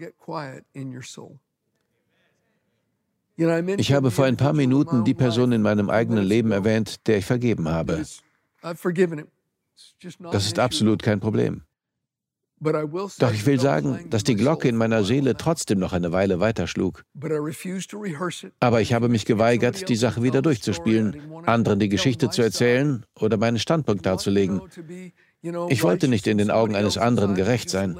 Ich 3.77 3.93
habe 3.93 4.11
vor 4.11 4.25
ein 4.25 4.37
paar 4.37 4.53
Minuten 4.53 5.05
die 5.05 5.15
Person 5.15 5.53
in 5.53 5.63
meinem 5.63 5.91
eigenen 5.91 6.25
Leben 6.25 6.51
erwähnt, 6.51 7.07
der 7.07 7.19
ich 7.19 7.25
vergeben 7.25 7.69
habe. 7.69 8.05
Das 10.33 10.47
ist 10.47 10.59
absolut 10.59 11.03
kein 11.03 11.21
Problem. 11.21 11.63
Doch 12.61 13.33
ich 13.33 13.47
will 13.47 13.61
sagen, 13.61 14.07
dass 14.11 14.25
die 14.25 14.35
Glocke 14.35 14.69
in 14.69 14.77
meiner 14.77 15.05
Seele 15.05 15.37
trotzdem 15.37 15.79
noch 15.79 15.93
eine 15.93 16.13
Weile 16.13 16.41
weiterschlug. 16.41 17.05
Aber 18.61 18.81
ich 18.81 18.93
habe 18.93 19.09
mich 19.09 19.25
geweigert, 19.25 19.89
die 19.89 19.97
Sache 19.97 20.23
wieder 20.23 20.43
durchzuspielen, 20.43 21.21
anderen 21.47 21.79
die 21.79 21.89
Geschichte 21.89 22.31
zu 22.31 22.43
erzählen 22.43 23.05
oder 23.15 23.37
meinen 23.37 23.59
Standpunkt 23.59 24.07
darzulegen. 24.07 24.61
Ich 25.69 25.85
wollte 25.85 26.09
nicht 26.09 26.27
in 26.27 26.39
den 26.39 26.51
Augen 26.51 26.75
eines 26.75 26.99
anderen 26.99 27.37
gerecht 27.37 27.71
sein. 27.71 27.97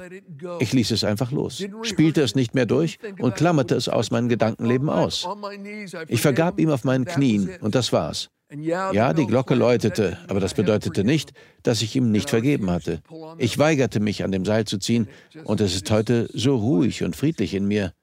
Ich 0.59 0.73
ließ 0.73 0.91
es 0.91 1.05
einfach 1.05 1.31
los, 1.31 1.63
spielte 1.83 2.21
es 2.21 2.35
nicht 2.35 2.53
mehr 2.53 2.65
durch 2.65 2.99
und 3.19 3.35
klammerte 3.35 3.75
es 3.75 3.87
aus 3.87 4.11
meinem 4.11 4.27
Gedankenleben 4.27 4.89
aus. 4.89 5.25
Ich 6.09 6.21
vergab 6.21 6.59
ihm 6.59 6.69
auf 6.69 6.83
meinen 6.83 7.05
Knien 7.05 7.49
und 7.61 7.75
das 7.75 7.93
war's. 7.93 8.29
Ja, 8.51 9.13
die 9.13 9.27
Glocke 9.27 9.53
läutete, 9.53 10.17
aber 10.27 10.39
das 10.39 10.55
bedeutete 10.55 11.03
nicht, 11.03 11.33
dass 11.61 11.83
ich 11.83 11.95
ihm 11.95 12.11
nicht 12.11 12.31
vergeben 12.31 12.71
hatte. 12.71 13.03
Ich 13.37 13.59
weigerte 13.59 13.99
mich, 13.99 14.23
an 14.23 14.31
dem 14.31 14.43
Seil 14.43 14.65
zu 14.65 14.79
ziehen, 14.79 15.07
und 15.43 15.61
es 15.61 15.75
ist 15.75 15.91
heute 15.91 16.27
so 16.33 16.55
ruhig 16.55 17.03
und 17.03 17.15
friedlich 17.15 17.53
in 17.53 17.67
mir. 17.67 17.93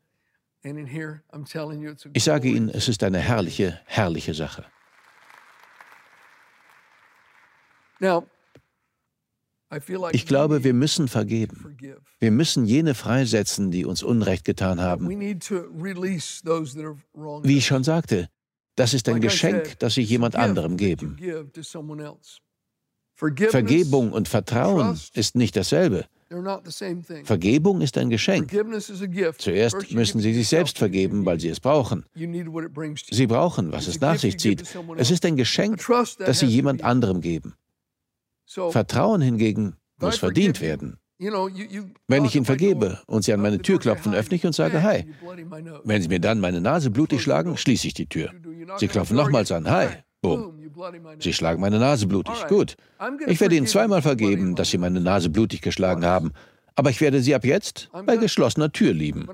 Ich 2.12 2.24
sage 2.24 2.48
Ihnen, 2.48 2.68
es 2.68 2.88
ist 2.88 3.02
eine 3.02 3.18
herrliche, 3.18 3.80
herrliche 3.86 4.34
Sache. 4.34 4.64
Ich 10.12 10.26
glaube, 10.26 10.62
wir 10.62 10.74
müssen 10.74 11.08
vergeben. 11.08 11.76
Wir 12.20 12.30
müssen 12.30 12.66
jene 12.66 12.94
freisetzen, 12.94 13.72
die 13.72 13.84
uns 13.84 14.04
Unrecht 14.04 14.44
getan 14.44 14.80
haben. 14.80 15.08
Wie 15.08 15.34
ich 17.58 17.66
schon 17.66 17.84
sagte, 17.84 18.28
das 18.76 18.94
ist 18.94 19.08
ein 19.08 19.20
Geschenk, 19.20 19.78
das 19.78 19.94
Sie 19.94 20.02
jemand 20.02 20.36
anderem 20.36 20.76
geben. 20.76 21.18
Vergebung 23.16 24.12
und 24.12 24.28
Vertrauen 24.28 25.00
ist 25.14 25.34
nicht 25.36 25.56
dasselbe. 25.56 26.06
Vergebung 27.24 27.80
ist 27.80 27.96
ein 27.98 28.10
Geschenk. 28.10 28.50
Zuerst 29.38 29.92
müssen 29.92 30.20
Sie 30.20 30.34
sich 30.34 30.48
selbst 30.48 30.76
vergeben, 30.76 31.24
weil 31.24 31.40
Sie 31.40 31.48
es 31.48 31.60
brauchen. 31.60 32.04
Sie 32.14 33.26
brauchen, 33.26 33.72
was 33.72 33.86
es 33.86 34.00
nach 34.00 34.18
sich 34.18 34.38
zieht. 34.38 34.64
Es 34.96 35.10
ist 35.10 35.24
ein 35.24 35.36
Geschenk, 35.36 35.82
das 36.18 36.40
Sie 36.40 36.46
jemand 36.46 36.82
anderem 36.82 37.20
geben. 37.20 37.54
Vertrauen 38.46 39.22
hingegen 39.22 39.76
muss 39.98 40.18
verdient 40.18 40.60
werden. 40.60 40.98
Wenn 41.18 42.24
ich 42.24 42.36
Ihnen 42.36 42.44
vergebe 42.44 43.00
und 43.06 43.24
Sie 43.24 43.32
an 43.32 43.40
meine 43.40 43.58
Tür 43.60 43.78
klopfen, 43.78 44.14
öffne 44.14 44.36
ich 44.36 44.44
und 44.44 44.54
sage 44.54 44.82
Hi. 44.82 45.06
Wenn 45.84 46.02
Sie 46.02 46.08
mir 46.08 46.20
dann 46.20 46.40
meine 46.40 46.60
Nase 46.60 46.90
blutig 46.90 47.22
schlagen, 47.22 47.56
schließe 47.56 47.86
ich 47.86 47.94
die 47.94 48.06
Tür. 48.06 48.32
Sie 48.76 48.88
klopfen 48.88 49.16
nochmals 49.16 49.50
an. 49.50 49.68
Hi. 49.70 49.88
Boom. 50.20 50.58
Sie 51.20 51.32
schlagen 51.32 51.60
meine 51.60 51.78
Nase 51.78 52.06
blutig. 52.06 52.46
Gut. 52.48 52.76
Ich 53.26 53.40
werde 53.40 53.56
Ihnen 53.56 53.66
zweimal 53.66 54.02
vergeben, 54.02 54.54
dass 54.54 54.70
Sie 54.70 54.78
meine 54.78 55.00
Nase 55.00 55.30
blutig 55.30 55.62
geschlagen 55.62 56.04
haben. 56.04 56.32
Aber 56.74 56.90
ich 56.90 57.00
werde 57.00 57.22
Sie 57.22 57.34
ab 57.34 57.44
jetzt 57.44 57.88
bei 58.04 58.18
geschlossener 58.18 58.70
Tür 58.70 58.92
lieben. 58.92 59.26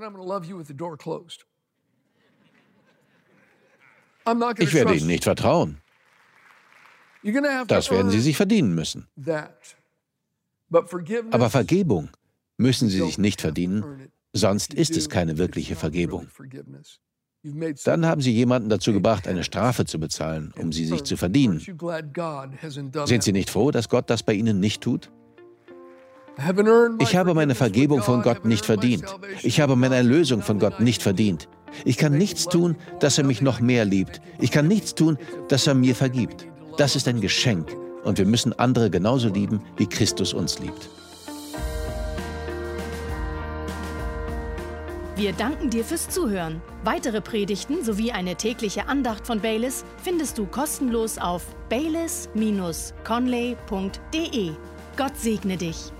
Ich 4.59 4.73
werde 4.73 4.95
Ihnen 4.95 5.07
nicht 5.07 5.25
vertrauen. 5.25 5.81
Das 7.67 7.91
werden 7.91 8.11
Sie 8.11 8.21
sich 8.21 8.37
verdienen 8.37 8.73
müssen. 8.73 9.07
Aber 11.31 11.49
Vergebung 11.49 12.09
müssen 12.57 12.89
Sie 12.89 13.01
sich 13.01 13.17
nicht 13.17 13.41
verdienen, 13.41 14.09
sonst 14.33 14.73
ist 14.73 14.97
es 14.97 15.09
keine 15.09 15.37
wirkliche 15.37 15.75
Vergebung. 15.75 16.27
Dann 17.83 18.05
haben 18.05 18.21
Sie 18.21 18.31
jemanden 18.31 18.69
dazu 18.69 18.93
gebracht, 18.93 19.27
eine 19.27 19.43
Strafe 19.43 19.85
zu 19.85 19.99
bezahlen, 19.99 20.53
um 20.57 20.71
sie 20.71 20.85
sich 20.85 21.03
zu 21.03 21.17
verdienen. 21.17 21.59
Sind 21.59 23.23
Sie 23.23 23.33
nicht 23.33 23.49
froh, 23.49 23.71
dass 23.71 23.89
Gott 23.89 24.09
das 24.09 24.23
bei 24.23 24.33
Ihnen 24.33 24.59
nicht 24.59 24.81
tut? 24.81 25.11
Ich 26.99 27.15
habe 27.15 27.33
meine 27.33 27.53
Vergebung 27.53 28.01
von 28.01 28.21
Gott 28.21 28.45
nicht 28.45 28.65
verdient. 28.65 29.03
Ich 29.43 29.59
habe 29.59 29.75
meine 29.75 29.95
Erlösung 29.95 30.41
von 30.41 30.57
Gott 30.57 30.79
nicht 30.79 31.03
verdient. 31.03 31.49
Ich 31.85 31.97
kann 31.97 32.17
nichts 32.17 32.45
tun, 32.45 32.77
dass 32.99 33.17
er 33.17 33.25
mich 33.25 33.41
noch 33.41 33.59
mehr 33.59 33.83
liebt. 33.85 34.21
Ich 34.39 34.51
kann 34.51 34.67
nichts 34.67 34.95
tun, 34.95 35.17
dass 35.49 35.67
er 35.67 35.75
mir 35.75 35.95
vergibt. 35.95 36.47
Das 36.77 36.95
ist 36.95 37.07
ein 37.07 37.21
Geschenk 37.21 37.75
und 38.03 38.17
wir 38.17 38.25
müssen 38.25 38.51
andere 38.59 38.89
genauso 38.89 39.29
lieben, 39.29 39.61
wie 39.77 39.87
Christus 39.87 40.33
uns 40.33 40.59
liebt. 40.59 40.89
Wir 45.15 45.31
danken 45.31 45.69
dir 45.69 45.85
fürs 45.85 46.09
Zuhören. 46.09 46.59
Weitere 46.83 47.21
Predigten 47.21 47.83
sowie 47.83 48.11
eine 48.11 48.35
tägliche 48.35 48.87
Andacht 48.87 49.27
von 49.27 49.39
Baylis 49.39 49.85
findest 50.01 50.39
du 50.39 50.47
kostenlos 50.47 51.19
auf 51.19 51.45
baylis-conley.de. 51.69 54.51
Gott 54.97 55.17
segne 55.17 55.57
dich. 55.57 55.93